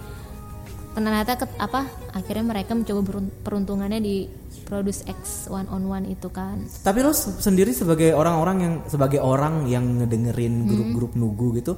ternyata 1.00 1.38
ke, 1.38 1.46
apa 1.58 1.86
akhirnya 2.12 2.46
mereka 2.48 2.74
mencoba 2.74 3.02
peruntungannya 3.44 4.02
di 4.02 4.26
produce 4.64 5.06
X 5.06 5.48
one 5.48 5.70
on 5.70 5.86
one 5.86 6.10
itu 6.10 6.28
kan 6.28 6.60
Tapi 6.82 7.00
lo 7.00 7.14
se- 7.14 7.38
sendiri 7.38 7.72
sebagai 7.72 8.12
orang-orang 8.12 8.58
yang 8.60 8.74
sebagai 8.86 9.22
orang 9.22 9.70
yang 9.70 10.02
ngedengerin 10.02 10.66
Hmm. 10.66 10.68
grup-grup 10.68 11.12
nugu 11.14 11.48
gitu, 11.56 11.78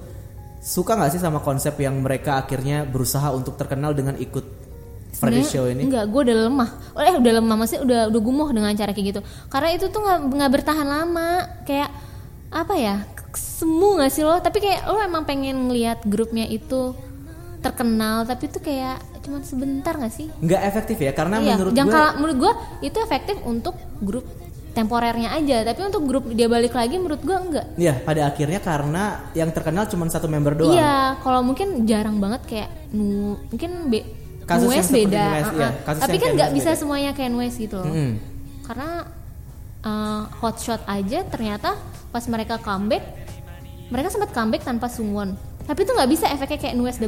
suka 0.59 0.95
nggak 0.95 1.11
sih 1.13 1.21
sama 1.21 1.39
konsep 1.39 1.75
yang 1.77 1.99
mereka 1.99 2.39
akhirnya 2.39 2.83
berusaha 2.83 3.29
untuk 3.29 3.55
terkenal 3.55 3.91
dengan 3.91 4.15
ikut 4.15 4.57
Sebenarnya 5.09 5.41
Show 5.41 5.65
ini? 5.65 5.89
Enggak, 5.89 6.05
gue 6.05 6.21
udah 6.21 6.37
lemah. 6.45 6.69
Oh, 6.93 7.01
Eh 7.01 7.17
udah 7.17 7.33
lemah 7.41 7.55
maksudnya 7.57 7.81
udah 7.81 8.01
udah 8.13 8.21
gumuh 8.21 8.49
dengan 8.53 8.71
cara 8.77 8.93
kayak 8.93 9.07
gitu. 9.09 9.21
Karena 9.49 9.69
itu 9.73 9.89
tuh 9.89 10.05
nggak 10.05 10.19
nggak 10.37 10.51
bertahan 10.53 10.85
lama. 10.85 11.29
Kayak 11.65 11.89
apa 12.53 12.73
ya? 12.77 12.95
Semu 13.33 13.97
nggak 13.97 14.11
sih 14.13 14.21
lo? 14.21 14.37
Tapi 14.37 14.61
kayak 14.61 14.85
lo 14.85 15.01
emang 15.01 15.25
pengen 15.25 15.65
ngeliat 15.65 16.05
grupnya 16.05 16.45
itu 16.45 16.93
terkenal, 17.59 18.23
tapi 18.23 18.47
itu 18.47 18.61
kayak 18.61 19.01
cuman 19.21 19.41
sebentar 19.43 19.93
nggak 19.95 20.13
sih? 20.13 20.27
Nggak 20.39 20.61
efektif 20.65 20.97
ya 20.99 21.11
karena 21.11 21.39
iya, 21.39 21.55
menurut 21.55 21.71
jangka 21.75 22.01
gue 22.01 22.15
menurut 22.19 22.37
gue 22.37 22.53
itu 22.87 22.97
efektif 23.03 23.35
untuk 23.43 23.75
grup 23.99 24.25
temporernya 24.69 25.33
aja, 25.33 25.65
tapi 25.65 25.81
untuk 25.81 26.03
grup 26.05 26.23
dia 26.29 26.45
balik 26.45 26.71
lagi 26.77 26.95
menurut 27.01 27.19
gue 27.25 27.35
enggak. 27.35 27.65
ya 27.75 27.97
pada 27.99 28.29
akhirnya 28.29 28.61
karena 28.61 29.27
yang 29.33 29.49
terkenal 29.49 29.89
cuma 29.89 30.05
satu 30.07 30.29
member 30.29 30.55
doang. 30.55 30.77
Iya, 30.77 31.19
kalau 31.25 31.41
mungkin 31.41 31.83
jarang 31.89 32.21
banget 32.21 32.41
kayak 32.45 32.69
nu 32.93 33.35
mungkin 33.49 33.89
be, 33.89 34.05
Kasus 34.45 34.65
Nues 34.65 34.89
beda, 34.89 35.25
Nues, 35.25 35.45
uh-uh. 35.45 35.59
iya, 35.61 35.69
kasus 35.85 36.01
tapi 36.05 36.15
kan 36.17 36.29
nggak 36.33 36.51
bisa 36.57 36.69
beda. 36.73 36.79
semuanya 36.79 37.11
kayak 37.13 37.31
Nues 37.33 37.55
gitu 37.57 37.75
loh. 37.77 37.85
Mm-mm. 37.85 38.11
Karena 38.65 38.89
uh, 39.85 40.23
hotshot 40.41 40.81
aja 40.89 41.19
ternyata 41.29 41.77
pas 42.09 42.25
mereka 42.25 42.57
comeback, 42.57 43.03
mereka 43.93 44.09
sempat 44.09 44.33
comeback 44.33 44.65
tanpa 44.65 44.89
Sungwon. 44.89 45.37
Tapi 45.69 45.85
itu 45.85 45.91
nggak 45.93 46.09
bisa 46.09 46.25
efeknya 46.33 46.57
kayak 46.57 46.75
Nues 46.77 46.97
W 46.97 47.05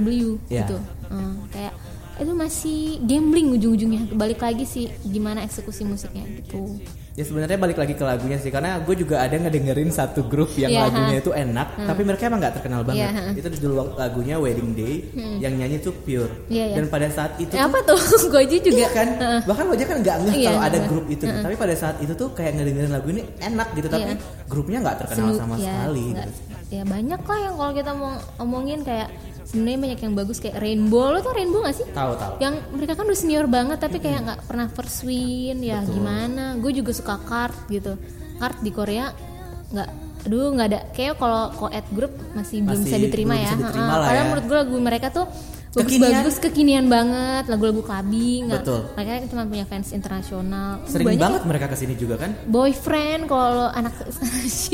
Iya. 0.50 0.66
gitu. 0.66 0.78
Uh, 1.10 1.34
kayak 1.50 1.74
itu 2.22 2.32
masih 2.32 2.80
gambling 3.02 3.50
ujung-ujungnya 3.52 4.14
balik 4.14 4.40
lagi 4.40 4.64
sih 4.64 4.86
gimana 5.04 5.42
eksekusi 5.42 5.82
musiknya 5.84 6.24
gitu 6.38 6.78
Ya 7.12 7.28
sebenarnya 7.28 7.60
balik 7.60 7.76
lagi 7.76 7.92
ke 7.92 8.00
lagunya 8.02 8.40
sih 8.40 8.48
karena 8.48 8.80
gue 8.80 8.96
juga 8.96 9.20
ada 9.20 9.36
ngedengerin 9.36 9.92
satu 9.92 10.24
grup 10.24 10.48
yang 10.56 10.72
Iya, 10.72 10.88
lagunya 10.88 11.12
ha. 11.12 11.20
itu 11.20 11.32
enak 11.36 11.68
tapi 11.84 12.02
mereka 12.02 12.24
emang 12.26 12.40
nggak 12.40 12.56
terkenal 12.56 12.82
banget. 12.82 13.12
Ha. 13.12 13.36
Itu 13.36 13.52
dulu 13.60 13.74
lagunya 13.94 14.40
Wedding 14.40 14.72
Day 14.72 15.12
yang 15.38 15.60
nyanyi 15.60 15.84
tuh 15.84 15.92
Pure. 15.92 16.32
Iya, 16.48 16.72
iya. 16.72 16.76
Dan 16.80 16.88
pada 16.88 17.12
saat 17.12 17.36
itu 17.36 17.52
tuh- 17.52 17.60
apa 17.60 17.84
tuh 17.84 18.00
gue 18.00 18.40
aja 18.48 18.58
juga 18.58 18.80
Iya 18.80 18.90
kan, 18.96 19.08
bahkan 19.44 19.64
lo 19.68 19.76
aja 19.76 19.86
kan 19.86 19.98
nggak 20.00 20.18
ngeh 20.24 20.36
Iya, 20.40 20.48
kalau 20.48 20.62
ada 20.64 20.80
grup 20.88 21.06
itu. 21.06 21.24
gitu. 21.28 21.36
Tapi 21.36 21.56
pada 21.60 21.76
saat 21.76 21.96
itu 22.00 22.14
tuh 22.16 22.30
kayak 22.32 22.52
ngedengerin 22.56 22.92
lagu 22.96 23.08
ini 23.10 23.22
enak 23.42 23.68
gitu, 23.76 23.88
tapi 23.92 24.08
Iya. 24.08 24.16
grupnya 24.48 24.78
nggak 24.80 24.98
terkenal 24.98 25.30
sama 25.36 25.56
ya, 25.58 25.68
sekali. 25.68 26.06
nggak- 26.16 26.30
gitu. 26.32 26.42
ya 26.72 26.84
banyak 26.88 27.22
lah 27.22 27.40
yang 27.42 27.56
kalau 27.58 27.74
kita 27.76 27.92
mau 27.92 28.12
omongin 28.40 28.80
kayak 28.82 29.12
sebenarnya 29.52 29.80
banyak 29.84 30.00
yang 30.02 30.14
bagus 30.16 30.40
kayak 30.40 30.58
Rainbow 30.58 31.12
lo 31.12 31.20
tuh 31.20 31.36
Rainbow 31.36 31.60
gak 31.62 31.76
sih 31.76 31.86
Tahu 31.86 32.12
tahu. 32.16 32.34
yang 32.40 32.56
mereka 32.72 32.96
kan 32.96 33.04
udah 33.04 33.20
senior 33.20 33.46
banget 33.46 33.78
tapi 33.78 34.00
kayak 34.00 34.20
nggak 34.24 34.40
pernah 34.48 34.68
first 34.68 35.04
win 35.04 35.60
ya 35.60 35.84
Betul. 35.84 36.00
gimana 36.00 36.56
gue 36.56 36.72
juga 36.72 36.92
suka 36.92 37.20
kart 37.20 37.68
gitu 37.68 38.00
kart 38.40 38.58
di 38.60 38.72
Korea 38.72 39.12
nggak 39.70 39.90
aduh 40.22 40.54
nggak 40.54 40.68
ada 40.70 40.80
kayak 40.94 41.18
kalau 41.18 41.50
co-ed 41.52 41.82
group 41.92 42.14
masih, 42.32 42.62
belum 42.62 42.78
Masih 42.78 42.86
bisa 42.86 42.98
diterima 42.98 43.34
belum 43.34 43.42
ya 43.42 43.52
bisa 43.52 43.60
diterima 43.68 43.94
karena 44.00 44.16
ya. 44.16 44.26
menurut 44.26 44.46
gue 44.46 44.58
lagu 44.58 44.76
mereka 44.78 45.08
tuh. 45.10 45.26
Bagus-bagus 45.72 46.36
kekinian 46.38 46.86
banget 46.86 47.48
lagu-lagu 47.48 47.80
clubbing 47.80 48.44
nggak 48.46 48.68
mereka 48.92 49.12
cuma 49.26 49.48
punya 49.48 49.64
fans 49.64 49.90
internasional 49.90 50.84
Sering 50.84 51.08
Banyak 51.08 51.22
banget 51.22 51.42
mereka 51.48 51.66
ke 51.68 51.76
sini 51.76 51.96
juga 51.96 52.20
kan? 52.20 52.36
boyfriend 52.44 53.24
kalau 53.26 53.72
anak 53.72 53.96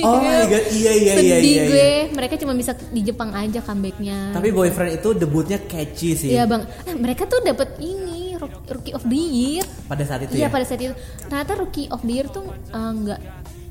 Oh 0.02 0.18
my 0.18 0.42
God, 0.44 0.66
iya, 0.72 0.92
iya, 0.92 1.14
sedih 1.14 1.30
iya, 1.30 1.38
iya, 1.38 1.64
gue 1.64 1.90
mereka 2.12 2.34
cuma 2.36 2.54
bisa 2.54 2.74
di 2.74 3.02
Jepang 3.04 3.30
aja 3.32 3.62
comebacknya 3.62 4.34
Tapi 4.34 4.50
boyfriend 4.50 4.98
itu 4.98 5.10
debutnya 5.14 5.62
catchy 5.62 6.14
sih. 6.14 6.34
Iya 6.34 6.46
bang, 6.46 6.66
eh, 6.84 6.96
mereka 6.96 7.26
tuh 7.26 7.42
dapat 7.42 7.78
ini 7.78 8.34
Rook- 8.36 8.66
Rookie 8.68 8.94
of 8.94 9.04
the 9.04 9.18
Year. 9.18 9.66
Pada 9.86 10.02
saat 10.02 10.22
itu 10.24 10.34
Iya 10.34 10.46
ya. 10.46 10.50
pada 10.50 10.64
saat 10.64 10.78
itu. 10.80 10.94
Ternyata 11.24 11.54
Rookie 11.56 11.88
of 11.88 12.02
the 12.02 12.14
Year 12.16 12.28
tuh 12.28 12.46
eh, 12.50 12.92
nggak 12.96 13.20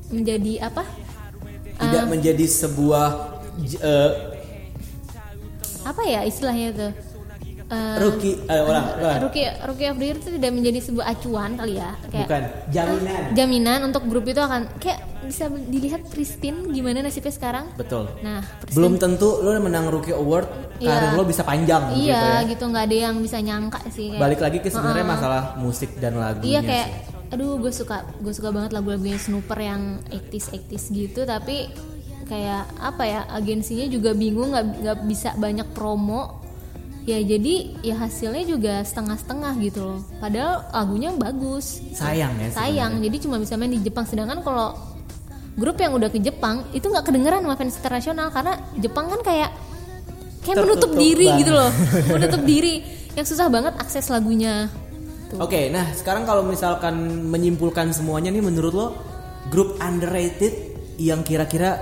menjadi 0.09 0.53
apa? 0.63 0.83
Tidak 1.75 2.03
Ah. 2.03 2.07
menjadi 2.07 2.45
sebuah 2.45 3.09
eh, 3.77 4.11
Apa 5.83 6.01
ya 6.03 6.23
istilahnya 6.23 6.67
tuh? 6.73 6.91
Eh, 7.67 7.95
rookie, 7.99 8.39
eh, 8.41 8.63
ulang, 8.63 8.95
ulang. 8.95 9.19
Rookie 9.21 9.43
Rookie 9.43 9.87
of 9.87 9.97
the 9.97 10.05
Year 10.05 10.15
itu 10.15 10.29
tidak 10.31 10.51
menjadi 10.51 10.79
sebuah 10.79 11.05
acuan 11.05 11.51
kali 11.53 11.75
ya, 11.75 11.91
kayak 12.07 12.23
bukan 12.23 12.43
jaminan. 12.71 13.21
jaminan 13.35 13.79
untuk 13.83 14.03
grup 14.07 14.23
itu 14.23 14.39
akan 14.39 14.71
kayak 14.79 15.03
bisa 15.21 15.45
dilihat 15.49 16.07
Pristine 16.07 16.71
gimana 16.71 17.03
nasibnya 17.03 17.27
sekarang. 17.29 17.67
Betul. 17.75 18.07
Nah, 18.21 18.39
Pristine 18.57 18.71
Belum 18.73 18.93
tentu 18.95 19.43
lo 19.43 19.51
menang 19.57 19.87
rookie 19.87 20.15
award 20.15 20.47
Iya. 20.77 20.93
karir 20.93 21.11
lo 21.11 21.25
bisa 21.25 21.41
panjang 21.41 21.89
gitu 21.91 22.05
iya 22.07 22.39
ya. 22.39 22.47
gitu 22.47 22.63
nggak 22.63 22.85
ada 22.85 22.97
yang 23.03 23.15
bisa 23.17 23.37
nyangka 23.37 23.79
sih. 23.89 24.13
Kayak, 24.13 24.21
Balik 24.21 24.39
lagi 24.39 24.57
ke 24.61 24.69
sebenarnya 24.69 25.03
Heeh. 25.03 25.15
masalah 25.17 25.43
musik 25.57 25.89
dan 25.97 26.13
lagunya 26.15 26.47
Iya 26.47 26.59
kayak 26.61 26.87
sih. 26.87 27.33
aduh 27.33 27.57
gue 27.57 27.71
suka 27.73 27.97
gue 28.15 28.31
suka 28.31 28.49
banget 28.49 28.71
lagu-lagunya 28.71 29.17
Snooper 29.17 29.59
yang 29.59 29.81
80s 30.07 30.55
80s 30.55 30.85
gitu 30.87 31.25
tapi 31.25 31.67
kayak 32.23 32.63
apa 32.77 33.03
ya 33.03 33.21
agensinya 33.29 33.87
juga 33.87 34.11
bingung 34.11 34.51
nggak 34.51 34.65
nggak 34.77 34.97
bisa 35.03 35.31
banyak 35.33 35.67
promo 35.71 36.36
ya 37.07 37.23
jadi 37.23 37.55
ya 37.87 37.95
hasilnya 38.03 38.43
juga 38.43 38.83
setengah-setengah 38.83 39.53
gitu 39.63 39.79
loh 39.79 39.99
padahal 40.19 40.67
lagunya 40.75 41.15
bagus 41.15 41.79
Sayang 41.95 42.35
ya. 42.35 42.51
sayang 42.51 42.99
jadi 42.99 43.15
cuma 43.23 43.39
bisa 43.39 43.55
main 43.55 43.71
di 43.71 43.79
Jepang 43.79 44.03
sedangkan 44.03 44.43
kalau 44.43 44.75
grup 45.55 45.79
yang 45.79 45.95
udah 45.95 46.11
ke 46.11 46.19
Jepang 46.19 46.67
itu 46.75 46.83
nggak 46.83 47.07
kedengeran 47.07 47.47
sama 47.47 47.55
fans 47.55 47.79
internasional 47.79 48.27
karena 48.29 48.59
Jepang 48.75 49.07
kan 49.07 49.23
kayak 49.23 49.55
kayak 50.43 50.67
menutup 50.67 50.91
diri 50.99 51.27
banget. 51.31 51.39
gitu 51.41 51.51
loh 51.55 51.71
menutup 52.19 52.41
diri 52.43 52.75
yang 53.17 53.25
susah 53.25 53.49
banget 53.49 53.73
akses 53.81 54.13
lagunya. 54.13 54.69
Oke, 55.41 55.73
nah 55.73 55.89
sekarang 55.91 56.23
kalau 56.23 56.45
misalkan 56.45 57.25
menyimpulkan 57.27 57.89
semuanya 57.91 58.29
nih 58.29 58.45
menurut 58.45 58.73
lo 58.77 58.87
grup 59.49 59.75
underrated 59.81 60.53
yang 61.01 61.25
kira-kira 61.25 61.81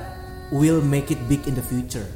will 0.49 0.79
make 0.79 1.11
it 1.11 1.19
big 1.27 1.43
in 1.45 1.53
the 1.53 1.61
future? 1.61 2.07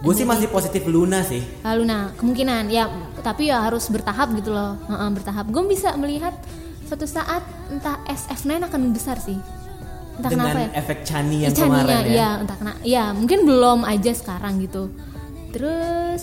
Gue 0.00 0.16
sih 0.16 0.24
masih 0.24 0.48
positif 0.48 0.88
Luna 0.88 1.20
sih. 1.20 1.44
Lalu 1.60 1.82
nah 1.84 2.08
kemungkinan 2.16 2.72
ya. 2.72 2.88
Tapi 3.20 3.52
ya 3.52 3.60
harus 3.60 3.84
bertahap 3.92 4.32
gitu 4.32 4.48
loh. 4.48 4.80
Heeh, 4.88 5.08
bertahap. 5.12 5.52
Gue 5.52 5.64
bisa 5.68 5.92
melihat 6.00 6.32
suatu 6.88 7.04
saat 7.04 7.44
entah 7.68 8.00
SF9 8.08 8.64
akan 8.64 8.80
besar 8.96 9.20
sih. 9.20 9.36
Entah 10.16 10.30
dengan 10.32 10.52
kenapa 10.52 10.60
ya. 10.60 10.68
efek 10.80 10.98
Chani 11.04 11.36
yang 11.44 11.52
Chania, 11.52 11.68
kemarin 11.84 12.04
ya. 12.04 12.12
ya 12.12 12.28
entah 12.44 12.56
kenapa 12.60 12.78
ya 12.84 13.04
mungkin 13.12 13.38
belum 13.44 13.80
aja 13.84 14.12
sekarang 14.16 14.60
gitu. 14.64 14.88
Terus 15.52 16.22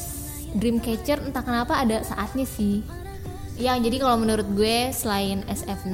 Dreamcatcher 0.57 1.21
entah 1.21 1.45
kenapa 1.45 1.77
ada 1.77 2.01
saatnya 2.01 2.49
sih. 2.49 2.81
Ya 3.57 3.77
jadi 3.77 3.97
kalau 4.01 4.21
menurut 4.21 4.45
gue 4.53 4.89
selain 4.93 5.41
SF9 5.49 5.93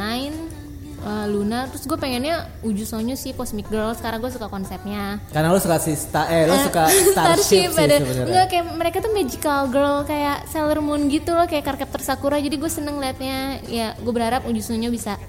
eh, 1.04 1.28
Luna 1.28 1.68
terus 1.68 1.84
gue 1.84 1.94
pengennya 1.94 2.36
Ujusonyo 2.62 3.14
sih 3.14 3.32
Cosmic 3.32 3.68
Girl. 3.68 3.92
Sekarang 3.92 4.18
gue 4.18 4.30
suka 4.30 4.48
konsepnya. 4.48 5.20
Karena 5.30 5.48
lo 5.48 5.58
suka 5.58 5.78
si 5.78 5.94
Star, 5.94 6.28
eh 6.28 6.46
lo 6.46 6.54
Eh, 6.54 6.64
suka 6.64 6.84
Starship, 7.12 7.44
sih 7.44 7.62
ada. 7.70 8.00
sebenarnya. 8.00 8.26
enggak 8.26 8.46
kayak 8.50 8.66
mereka 8.74 8.98
tuh 9.00 9.12
magical 9.12 9.62
girl 9.68 9.98
kayak 10.04 10.48
Sailor 10.48 10.80
Moon 10.80 11.08
gitu 11.08 11.32
loh 11.32 11.44
kayak 11.44 11.64
Cardcaptor 11.64 12.00
Sakura. 12.00 12.38
Jadi 12.38 12.56
gue 12.56 12.68
seneng 12.68 12.98
liatnya. 12.98 13.38
Ya 13.66 13.94
gue 13.96 14.10
berharap 14.10 14.44
Ujusonyo 14.44 14.88
bisa 14.88 15.20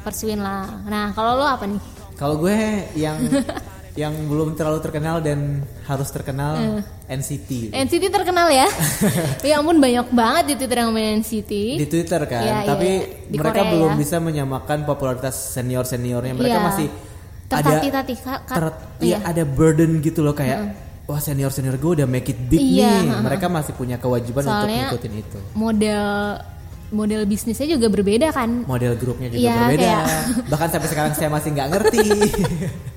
pursuin 0.00 0.38
lah. 0.38 0.68
Nah 0.82 1.10
kalau 1.10 1.36
lo 1.36 1.44
apa 1.44 1.64
nih? 1.64 1.82
Kalau 2.14 2.36
gue 2.36 2.54
yang 2.94 3.18
yang 3.94 4.10
belum 4.26 4.54
terlalu 4.54 4.78
terkenal 4.80 5.18
dan 5.18 5.62
harus 5.84 6.10
terkenal 6.10 6.58
Eh. 6.58 6.82
NCT. 7.08 7.70
NCT 7.70 8.10
terkenal 8.10 8.50
ya 8.50 8.66
ya 9.46 9.54
ampun 9.56 9.78
banyak 9.78 10.10
banget 10.10 10.44
di 10.50 10.54
Twitter 10.56 10.78
yang 10.80 10.90
main 10.90 11.22
NCT 11.22 11.52
Di 11.78 11.86
Twitter 11.86 12.18
kan, 12.24 12.42
iya, 12.42 12.56
tapi 12.64 12.88
iya. 12.90 13.06
Di 13.24 13.36
mereka 13.36 13.60
Korea 13.60 13.70
belum 13.70 13.90
ya. 13.90 13.96
bisa 13.96 14.16
menyamakan 14.18 14.78
popularitas 14.82 15.34
senior 15.54 15.84
seniornya. 15.84 16.34
Mereka 16.34 16.50
Iya. 16.52 16.64
masih 16.64 16.86
Kak. 18.42 18.48
ter- 18.50 18.74
Iya. 18.98 19.06
iya, 19.06 19.18
ada 19.22 19.42
burden 19.44 20.00
gitu 20.00 20.20
loh 20.20 20.32
kayak 20.32 20.74
wah 21.04 21.20
senior 21.20 21.52
senior 21.52 21.76
gue 21.76 22.02
udah 22.02 22.08
make 22.08 22.26
it 22.26 22.40
big 22.40 22.58
Iya, 22.58 22.98
nih. 22.98 23.08
ha-ha. 23.12 23.22
Mereka 23.22 23.46
masih 23.46 23.72
punya 23.72 23.94
kewajiban 23.94 24.42
Soalnya- 24.42 24.90
untuk 24.90 24.98
ngikutin 24.98 25.12
itu. 25.14 25.38
model 25.54 26.04
model 26.90 27.20
bisnisnya 27.24 27.66
juga 27.68 27.86
berbeda 27.88 28.30
kan 28.30 28.62
Model 28.64 28.94
grupnya 28.94 29.28
juga 29.28 29.38
Iya, 29.40 29.54
berbeda. 29.60 29.82
kayak- 29.84 30.24
Bahkan 30.46 30.68
sampai 30.68 30.88
sekarang 30.88 31.12
saya 31.12 31.28
masih 31.28 31.48
nggak 31.52 31.68
ngerti. 31.70 32.06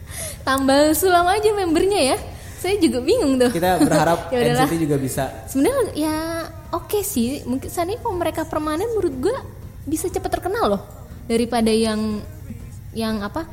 tambal 0.47 0.95
sulam 0.95 1.27
aja 1.27 1.51
membernya 1.51 2.15
ya. 2.15 2.17
Saya 2.57 2.79
juga 2.79 3.03
bingung 3.03 3.35
tuh. 3.35 3.51
Kita 3.51 3.77
berharap 3.77 4.19
Ya. 4.33 4.55
NCT 4.55 4.73
juga 4.79 4.95
bisa. 4.95 5.23
Sebenarnya 5.45 5.83
ya 5.93 6.15
oke 6.71 7.03
sih. 7.03 7.43
Mungkin 7.43 7.67
seandainya 7.67 7.99
kalau 7.99 8.15
mereka 8.15 8.47
permanen 8.47 8.87
menurut 8.95 9.15
gue 9.19 9.35
bisa 9.83 10.07
cepet 10.07 10.31
terkenal 10.31 10.65
loh. 10.71 10.81
Daripada 11.27 11.69
yang 11.69 12.23
yang 12.95 13.19
apa? 13.21 13.43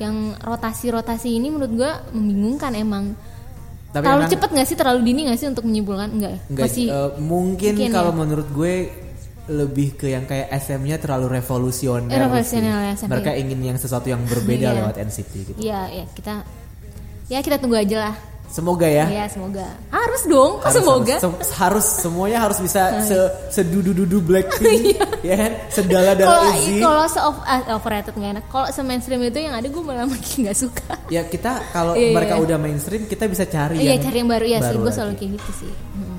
Yang 0.00 0.40
rotasi-rotasi 0.40 1.36
ini 1.36 1.52
menurut 1.52 1.72
gue 1.76 1.92
membingungkan 2.16 2.72
emang. 2.74 3.12
Tapi 3.88 4.04
terlalu 4.04 4.24
emang- 4.24 4.32
cepet 4.32 4.48
nggak 4.56 4.66
sih? 4.66 4.76
Terlalu 4.76 5.00
dini 5.04 5.20
nggak 5.28 5.38
sih 5.38 5.48
untuk 5.48 5.64
menyimpulkan? 5.64 6.08
Enggak 6.10 6.30
ya? 6.32 6.40
Enggak, 6.50 6.64
masih 6.66 6.86
eh, 6.88 7.10
mungkin, 7.20 7.72
mungkin 7.78 7.90
kalau 7.92 8.12
ya. 8.12 8.16
menurut 8.16 8.48
gue 8.50 8.74
lebih 9.48 9.96
ke 9.96 10.06
yang 10.08 10.22
kayak 10.22 10.52
SM-nya 10.54 10.96
terlalu 10.96 11.36
revolusioner. 11.36 12.08
Eh, 12.08 12.20
revolusioner 12.20 12.72
ya, 12.84 12.94
Mereka 13.02 13.30
ingin 13.34 13.58
yang 13.64 13.76
sesuatu 13.76 14.06
yang 14.06 14.20
berbeda 14.22 14.68
Iya. 14.68 14.76
lewat 14.78 14.94
NCT 14.98 15.32
gitu. 15.44 15.58
Iya 15.58 15.80
ya 15.90 16.04
kita 16.08 16.32
ya 17.26 17.38
kita 17.40 17.56
tunggu 17.56 17.76
aja 17.76 17.98
lah 18.04 18.16
Semoga 18.48 18.88
ya. 18.88 19.04
ya 19.04 19.28
semoga 19.28 19.60
harus 19.92 20.24
dong 20.24 20.56
Harus, 20.58 20.72
semoga 20.74 21.14
harus, 21.14 21.44
se- 21.44 21.52
harus 21.54 21.86
semuanya 22.00 22.38
harus 22.40 22.56
bisa 22.58 23.04
se 23.04 23.12
sedudu-dudu 23.50 24.24
Blackpink 24.24 24.96
ya 25.28 25.36
kan 25.36 25.52
sedala 25.68 26.16
Iya. 26.16 26.24
kalau 26.24 26.40
dala 26.40 26.56
Izzy 26.56 26.80
kalau 26.80 27.04
se 27.04 27.20
ah, 27.20 27.60
overrated 27.76 28.16
nggak 28.16 28.32
enak 28.40 28.44
kalau 28.48 28.66
se 28.68 28.80
mainstream 28.80 29.20
itu 29.20 29.36
yang 29.38 29.52
ada 29.52 29.68
gue 29.68 29.82
malah 29.82 30.08
makin 30.08 30.48
nggak 30.48 30.56
suka 30.56 30.96
ya 31.08 31.24
kita 31.24 31.60
kalau 31.70 31.92
Iya, 31.92 32.08
mereka 32.10 32.34
iya. 32.36 32.42
udah 32.42 32.56
mainstream 32.56 33.04
kita 33.04 33.28
bisa 33.28 33.44
cari 33.44 33.76
iya 33.76 33.92
yang 33.92 34.00
cari 34.02 34.16
yang 34.16 34.30
baru 34.32 34.46
ya 34.46 34.58
sih 34.62 34.76
gue 34.78 34.92
selalu 34.94 35.12
kayak 35.14 35.30
gitu 35.36 35.50
sih 35.60 35.72
Mm. 35.92 36.18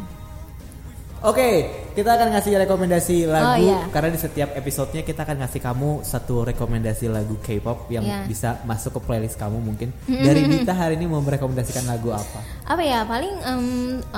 Oke, 1.20 1.68
kita 1.94 2.16
akan 2.16 2.32
ngasih 2.32 2.64
rekomendasi 2.64 3.28
lagu 3.28 3.60
iya. 3.60 3.84
karena 3.92 4.08
di 4.08 4.16
setiap 4.16 4.56
episodenya 4.56 5.04
kita 5.04 5.28
akan 5.28 5.44
ngasih 5.44 5.60
kamu 5.60 6.00
satu 6.00 6.48
rekomendasi 6.48 7.12
lagu 7.12 7.36
K-pop 7.38 7.92
yang 7.92 8.08
Iya. 8.08 8.24
bisa 8.24 8.50
masuk 8.64 8.96
ke 8.96 9.00
playlist 9.04 9.36
kamu 9.36 9.60
mungkin. 9.60 9.92
Dari 10.06 10.48
Dita 10.48 10.72
hari 10.72 10.96
ini 10.96 11.06
mau 11.06 11.20
merekomendasikan 11.20 11.84
lagu 11.86 12.16
apa? 12.16 12.40
apa 12.64 12.80
ya 12.80 13.04
paling 13.04 13.34
eh, 13.36 13.60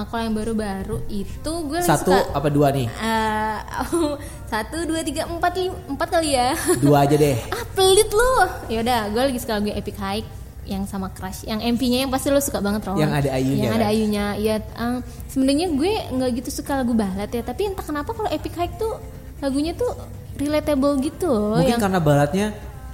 kalau 0.04 0.22
yang 0.22 0.36
baru-baru 0.36 1.02
itu 1.08 1.52
gue 1.66 1.80
Satu 1.82 2.14
suka 2.14 2.38
apa 2.38 2.48
dua 2.48 2.70
nih? 2.70 2.86
eh, 2.86 3.58
satu 4.52 4.86
dua 4.86 5.02
tiga 5.02 5.26
empat 5.26 5.58
lima 5.58 5.74
empat 5.90 6.08
kali 6.12 6.36
ya 6.36 6.54
Dua 6.78 7.02
aja 7.02 7.16
deh. 7.16 7.34
ah 7.56 7.66
pelit 7.74 8.10
lu 8.12 8.32
yaudah 8.70 9.10
gue 9.10 9.22
lagi 9.26 9.40
suka 9.40 9.58
lagu 9.58 9.74
Epic 9.74 9.98
High 9.98 10.22
yang 10.63 10.84
sama 10.84 11.10
Crush 11.10 11.43
yang 11.43 11.58
MP-nya 11.60 12.04
yang 12.04 12.10
pasti 12.10 12.28
lo 12.28 12.38
suka 12.38 12.58
banget 12.58 12.84
Ron 12.84 12.95
Yang 12.95 13.13
ada 13.15 13.30
ayunya, 13.32 13.63
yang 13.63 13.74
ada 13.74 13.82
kan? 13.82 13.91
ayunya 13.91 14.26
ya 14.38 14.56
eh, 14.58 14.97
sebenarnya 15.26 15.67
gue 15.69 15.91
nggak 16.12 16.30
gitu 16.38 16.50
suka 16.54 16.78
lagu 16.78 16.93
balad 16.93 17.28
ya 17.28 17.41
tapi 17.41 17.65
entah 17.65 17.82
kenapa 17.82 18.12
kalau 18.12 18.30
Epic 18.30 18.52
High 18.52 18.74
tuh 18.76 19.02
lagunya 19.39 19.74
tuh 19.74 19.89
relatable 20.36 21.02
gitu 21.02 21.28
loh 21.28 21.58
Mungkin 21.58 21.71
yang 21.71 21.82
karena 21.82 22.00
balatnya 22.00 22.47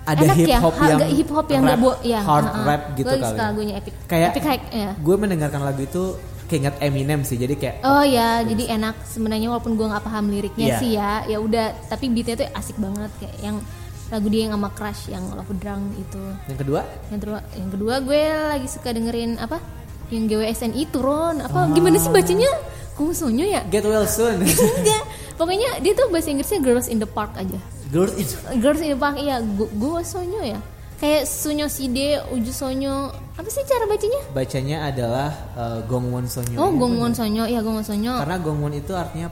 ada 0.03 0.23
enak 0.23 0.37
hip 0.37 0.47
ya, 0.47 0.57
hop 0.57 0.73
ha- 0.73 0.87
yang 0.87 0.99
hip 1.11 1.29
hop 1.29 1.47
yang 1.49 1.63
rap, 1.65 1.77
bo- 1.77 1.99
ya, 2.01 2.19
hard 2.21 2.45
ha-ha. 2.45 2.63
rap 2.63 2.81
gitu 2.95 3.03
gue 3.05 3.17
kali. 3.17 3.27
suka 3.29 3.43
lagunya 3.45 3.73
Epic 3.75 3.93
Kayak 4.05 4.27
Epic 4.31 4.43
High 4.45 4.61
ya 4.71 4.91
gue 4.95 5.15
mendengarkan 5.17 5.61
lagu 5.61 5.81
itu 5.81 6.03
keinget 6.47 6.79
Eminem 6.79 7.21
sih 7.21 7.35
jadi 7.35 7.51
kayak 7.53 7.75
Oh 7.83 7.99
ya, 7.99 8.39
jadi 8.41 8.79
enak 8.79 9.03
sebenarnya 9.03 9.51
walaupun 9.51 9.75
gua 9.75 9.91
nggak 9.91 10.05
paham 10.07 10.31
liriknya 10.31 10.65
Iya. 10.65 10.77
sih 10.79 10.91
ya. 10.95 11.11
Ya 11.27 11.37
udah, 11.37 11.75
tapi 11.91 12.07
beatnya 12.07 12.39
tuh 12.39 12.47
asik 12.55 12.79
banget 12.79 13.11
kayak 13.19 13.35
yang 13.37 13.59
lagu 14.07 14.27
dia 14.27 14.41
yang 14.43 14.55
sama 14.55 14.69
Crush 14.71 15.07
yang 15.07 15.23
Love 15.29 15.51
Drunk 15.57 15.83
itu. 15.95 16.21
yang 16.45 16.57
kedua 16.57 16.81
Yang 17.07 17.19
kedua, 17.21 17.39
yang 17.53 17.69
kedua 17.69 17.93
gue 17.99 18.21
lagi 18.49 18.67
suka 18.67 18.89
dengerin 18.89 19.35
apa? 19.37 19.59
Yang 20.07 20.23
GWSNI 20.31 20.83
turun 20.87 21.35
Ah. 21.39 21.45
apa? 21.45 21.59
Gimana 21.71 21.97
sih 21.97 22.07
bacanya? 22.07 22.47
Kumusonyo 22.93 23.45
ya? 23.45 23.61
Get 23.65 23.83
Well 23.83 24.05
Soon 24.05 24.41
Enggak. 24.79 25.03
Pokoknya 25.35 25.77
dia 25.77 25.93
tuh 25.93 26.07
bahasa 26.07 26.29
Inggrisnya 26.29 26.57
Girls 26.59 26.87
in 26.87 26.97
the 26.97 27.05
Park 27.05 27.35
aja. 27.35 27.59
Girls 27.87 28.15
in 28.15 28.25
Girls 28.57 28.79
in 28.79 28.89
the 28.89 28.99
Park 28.99 29.15
iya, 29.15 29.37
gue 29.39 29.99
sonyo 30.01 30.41
ya. 30.41 30.57
Kayak 30.97 31.23
Sunyo 31.23 31.69
Side, 31.69 32.25
Uju 32.31 32.49
Sonyo. 32.49 32.95
Apa 33.37 33.45
sih 33.47 33.61
cara 33.63 33.85
bacanya? 33.85 34.17
bacanya 34.33 34.77
adalah 34.83 35.29
uh, 35.53 35.79
Gongwon 35.83 36.25
Sonyo 36.25 36.57
Oh, 36.57 36.73
Gongwon 36.73 37.13
Sonyo. 37.13 37.45
Iya, 37.45 37.61
Gongwon 37.61 37.85
Sonyo. 37.85 38.17
karena 38.17 38.37
Gongwon 38.39 38.73
itu 38.73 38.91
artinya 38.91 39.29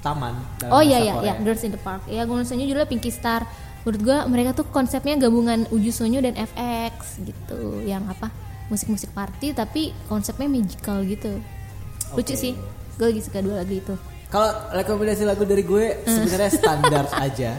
taman 0.00 0.32
dalam 0.56 0.72
Oh 0.72 0.80
iya 0.80 0.96
iya 0.98 1.14
iya, 1.20 1.34
Girls 1.38 1.60
in 1.60 1.70
the 1.70 1.78
Park. 1.78 2.08
Ya, 2.08 2.24
Gongwon 2.24 2.44
Sonyo 2.44 2.64
juga 2.64 2.84
Pinky 2.84 3.10
Star. 3.10 3.44
Menurut 3.84 4.00
gua 4.00 4.18
mereka 4.24 4.50
tuh 4.54 4.66
konsepnya 4.66 5.14
gabungan 5.18 5.68
Uju 5.68 5.92
Sonyo 5.92 6.18
dan 6.18 6.34
FX 6.34 7.20
gitu. 7.20 7.84
Yang 7.84 8.10
apa? 8.10 8.32
Musik-musik 8.66 9.12
party 9.12 9.52
tapi 9.52 9.92
konsepnya 10.04 10.48
magical 10.48 11.04
gitu. 11.04 11.36
Lucu 12.12 12.32
Oke. 12.32 12.40
sih. 12.40 12.52
Gue 12.94 13.10
lagi 13.10 13.20
suka 13.20 13.38
dua 13.38 13.60
lagu 13.60 13.74
itu. 13.74 13.94
Kalau 14.26 14.48
rekomendasi 14.72 15.22
lagu 15.22 15.44
dari 15.44 15.62
gue 15.62 16.00
sebenarnya 16.02 16.50
standar 16.50 17.04
aja, 17.26 17.50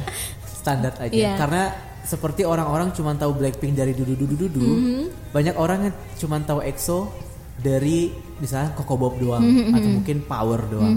standar 0.43 0.93
aja. 0.97 1.13
Iya. 1.13 1.37
Karena 1.37 1.63
seperti 2.01 2.41
orang-orang 2.41 2.89
cuma 2.91 3.13
tahu 3.13 3.35
Blackpink 3.35 3.73
dari 3.73 3.91
dudu 3.91 4.13
dudu 4.13 4.35
dudu, 4.39 4.65
Mm-hmm. 4.65 5.03
banyak 5.29 5.55
orang 5.55 5.79
yang 5.83 5.95
cuma 6.15 6.37
tahu 6.39 6.59
EXO 6.59 7.09
dari 7.55 8.09
misalnya 8.37 8.73
Coco 8.73 8.95
Bob 8.95 9.15
doang 9.17 9.41
Mm-hmm. 9.41 9.73
atau 9.73 9.89
mungkin 9.91 10.17
Power 10.21 10.61
doang. 10.65 10.95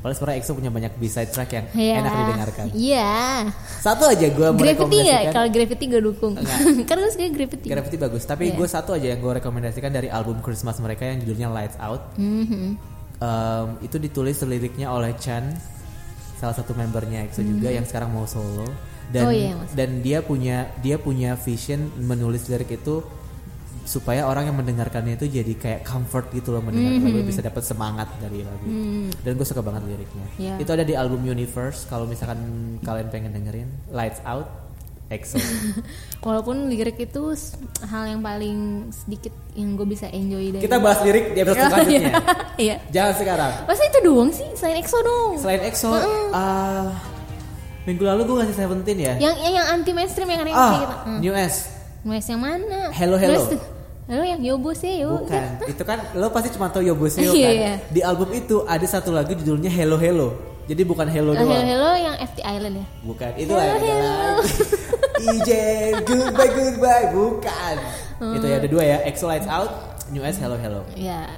Padahal 0.00 0.16
sebenarnya 0.16 0.38
EXO 0.38 0.52
punya 0.54 0.70
banyak 0.70 0.92
B-side 0.96 1.28
track 1.28 1.50
yang 1.52 1.66
Iya. 1.70 1.94
enak 2.00 2.12
didengarkan. 2.14 2.66
Iya. 2.72 3.12
Satu 3.78 4.04
aja 4.04 4.26
gue 4.26 4.32
Gravity 4.32 4.48
nggak? 4.48 4.56
merekomendasikan. 4.56 5.32
Kalau 5.32 5.48
Gravity 5.50 5.84
gue 5.86 6.00
dukung. 6.02 6.32
Karena 6.88 7.00
gue 7.02 7.12
suka 7.12 7.28
Gravity. 7.28 7.66
Gravity 7.68 7.96
bagus, 7.96 8.22
tapi 8.24 8.48
Iya. 8.48 8.56
gue 8.56 8.66
satu 8.66 8.90
aja 8.92 9.06
yang 9.06 9.20
gue 9.20 9.32
rekomendasikan 9.36 9.92
dari 9.92 10.08
album 10.08 10.40
Christmas 10.40 10.76
mereka 10.78 11.04
yang 11.04 11.20
judulnya 11.20 11.48
Lights 11.48 11.76
Out. 11.76 12.16
Mhm. 12.16 12.80
Um, 13.20 13.68
itu 13.80 13.96
ditulis 13.96 14.40
liriknya 14.40 14.88
oleh 14.88 15.12
Chan, 15.14 15.44
salah 16.36 16.56
satu 16.56 16.72
membernya 16.72 17.20
EXO 17.22 17.44
juga 17.44 17.68
yang 17.68 17.84
sekarang 17.84 18.08
mau 18.08 18.24
solo. 18.24 18.64
Dan 19.10 19.20
Hmm. 19.20 19.28
Oh 19.28 19.34
iya, 19.34 19.52
dan 19.74 19.90
dia 20.00 20.22
punya 20.22 20.56
dia 20.78 20.96
punya 20.96 21.36
vision 21.36 21.92
menulis 21.98 22.46
lirik 22.46 22.72
itu 22.72 23.02
supaya 23.82 24.28
orang 24.28 24.52
yang 24.52 24.56
mendengarkannya 24.56 25.16
itu 25.16 25.26
jadi 25.26 25.52
kayak 25.56 25.80
comfort 25.82 26.30
gitu 26.30 26.52
loh 26.52 26.62
mendengar 26.62 26.96
Hmm. 26.96 27.06
lagu 27.10 27.24
bisa 27.24 27.40
dapat 27.40 27.62
semangat 27.62 28.08
dari 28.20 28.44
lagu 28.44 28.64
itu. 28.64 29.10
Dan 29.20 29.32
gue 29.34 29.46
suka 29.46 29.60
banget 29.60 29.82
liriknya. 29.88 30.26
Iya. 30.36 30.54
Itu 30.60 30.70
ada 30.70 30.84
di 30.84 30.94
album 30.94 31.24
Universe 31.24 31.86
kalau 31.86 32.04
misalkan 32.04 32.38
kalian 32.80 33.08
pengen 33.08 33.32
dengerin 33.32 33.68
Lights 33.90 34.20
Out 34.22 34.46
EXO. 35.10 35.42
Walaupun 36.26 36.70
lirik 36.70 36.94
itu 37.02 37.34
hal 37.82 38.04
yang 38.06 38.22
paling 38.22 38.88
sedikit 38.94 39.34
yang 39.58 39.74
gue 39.74 39.82
bisa 39.82 40.06
enjoy 40.06 40.54
dari. 40.54 40.62
Kita 40.62 40.78
bahas 40.78 41.02
lirik 41.02 41.34
di 41.34 41.38
episode 41.42 41.58
Iya, 41.58 41.70
selanjutnya. 41.72 42.12
Iya. 42.70 42.76
Jangan 42.94 43.14
sekarang. 43.18 43.52
Masa 43.66 43.82
itu 43.88 43.98
doang 44.06 44.30
sih 44.30 44.46
selain 44.54 44.76
EXO 44.78 44.98
dong. 45.02 45.32
Selain 45.40 45.60
EXO, 45.66 45.90
ah, 46.30 46.94
minggu 47.88 48.04
lalu 48.06 48.22
gue 48.22 48.36
ngasih 48.38 48.54
Seventeen 48.54 48.98
ya. 49.02 49.14
Yang 49.18 49.34
yang, 49.42 49.54
yang 49.58 49.66
anti 49.72 49.90
mainstream 49.90 50.28
yang 50.30 50.46
aneh 50.46 50.54
ah, 50.54 50.70
gitu. 50.78 50.96
Hmm. 51.08 51.18
New 51.18 51.34
S. 51.34 51.79
Noise 52.00 52.32
yang 52.32 52.40
mana? 52.40 52.80
Hello, 52.96 53.16
Hello. 53.20 53.44
Tuh. 53.44 53.60
Hello 54.10 54.24
yang 54.26 54.40
Yobo 54.42 54.74
yo. 54.74 55.22
Bukan, 55.22 55.70
itu 55.70 55.82
kan 55.86 56.02
lo 56.18 56.34
pasti 56.34 56.50
cuma 56.50 56.66
tahu 56.66 56.82
Yoboseo 56.82 57.30
Iya, 57.30 57.46
kan. 57.46 57.54
iya. 57.54 57.74
Di 57.94 58.00
album 58.02 58.34
itu 58.34 58.66
ada 58.66 58.82
satu 58.82 59.14
lagu 59.14 59.36
judulnya 59.36 59.70
Hello 59.70 59.94
Hello. 59.94 60.34
Jadi 60.66 60.82
bukan 60.82 61.06
Hello 61.06 61.30
Oh, 61.30 61.38
hello, 61.38 61.46
doang. 61.54 61.62
hello 61.62 61.90
yang 61.94 62.16
FT 62.18 62.38
Island 62.42 62.74
ya. 62.82 62.86
Bukan, 63.06 63.30
itu 63.38 63.52
Hello, 63.54 63.78
hello. 63.78 64.34
EJ, 65.30 65.50
goodbye 66.02 66.50
goodbye, 66.50 67.06
bukan. 67.12 67.74
Hmm. 68.18 68.34
Itu 68.34 68.44
ya 68.48 68.56
ada 68.58 68.68
dua 68.70 68.82
ya, 68.82 68.96
EXO 69.06 69.26
Lights 69.28 69.46
Out, 69.46 69.70
New 70.10 70.24
S 70.24 70.40
Hello 70.40 70.56
Hello. 70.58 70.80
Ya. 70.96 71.28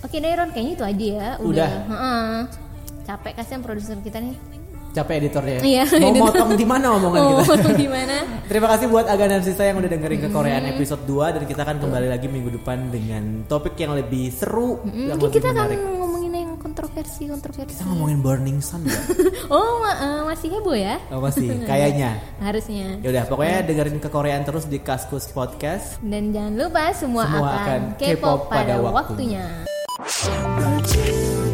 Oke 0.00 0.16
deh 0.18 0.32
Ron, 0.32 0.50
kayaknya 0.50 0.72
itu 0.74 0.84
aja 0.88 1.06
ya. 1.14 1.28
Udah. 1.38 1.70
Heeh. 1.86 2.32
Capek 3.04 3.32
kasihan 3.36 3.60
produser 3.60 4.00
kita 4.00 4.18
nih. 4.18 4.34
Capek 4.90 5.14
editornya. 5.20 5.58
Iya, 5.60 5.84
Mau 5.88 6.10
editor. 6.10 6.24
motong 6.26 6.50
di 6.52 6.66
mana 6.66 6.86
omongan 6.92 7.20
Oh, 7.22 7.40
kita? 7.40 7.70
gimana? 7.74 8.16
Terima 8.50 8.66
kasih 8.68 8.86
buat 8.86 9.06
Aga 9.06 9.24
dan 9.28 9.40
Sisa 9.40 9.62
yang 9.62 9.78
udah 9.78 9.86
dengerin 9.88 10.18
ke 10.18 10.28
Korean 10.28 10.60
Hmm. 10.60 10.72
episode 10.72 11.02
2 11.04 11.30
dan 11.30 11.42
kita 11.44 11.60
akan 11.60 11.78
kembali 11.78 12.08
lagi 12.08 12.26
minggu 12.26 12.50
depan 12.52 12.88
dengan 12.88 13.46
topik 13.46 13.74
yang 13.76 13.94
lebih 13.94 14.28
seru, 14.28 14.82
yang 14.84 15.14
Mungkin 15.14 15.22
lebih 15.22 15.30
kita 15.32 15.48
akan 15.48 15.62
menarik. 15.64 15.78
ngomongin 15.94 16.32
yang 16.32 16.50
kontroversi 16.56 17.22
kontroversi. 17.24 17.70
Kita 17.72 17.86
ngomongin 17.86 18.18
Burning 18.18 18.58
Sun 18.58 18.82
ya? 18.82 18.98
Oh, 19.48 19.78
ma- 19.78 19.94
eh, 19.96 20.22
masih 20.26 20.48
heboh 20.52 20.74
ya? 20.74 20.98
Oh 21.08 21.18
masih, 21.18 21.46
kayaknya. 21.70 22.18
Harusnya. 22.38 22.98
Yaudah, 23.00 23.24
pokoknya 23.26 23.62
dengerin 23.62 23.96
ke 23.96 24.08
Korean 24.08 24.42
terus 24.42 24.66
di 24.66 24.78
Kaskus 24.78 25.30
Podcast. 25.30 26.02
Dan 26.02 26.30
jangan 26.30 26.54
lupa 26.56 26.90
semua, 26.90 27.30
Semua 27.30 27.46
akan 27.46 27.62
akan 27.62 27.80
K-pop 27.94 28.18
K-pop 28.18 28.38
pada 28.50 28.74
pada 28.74 28.90
waktunya. 28.90 29.44
waktunya. 29.94 31.49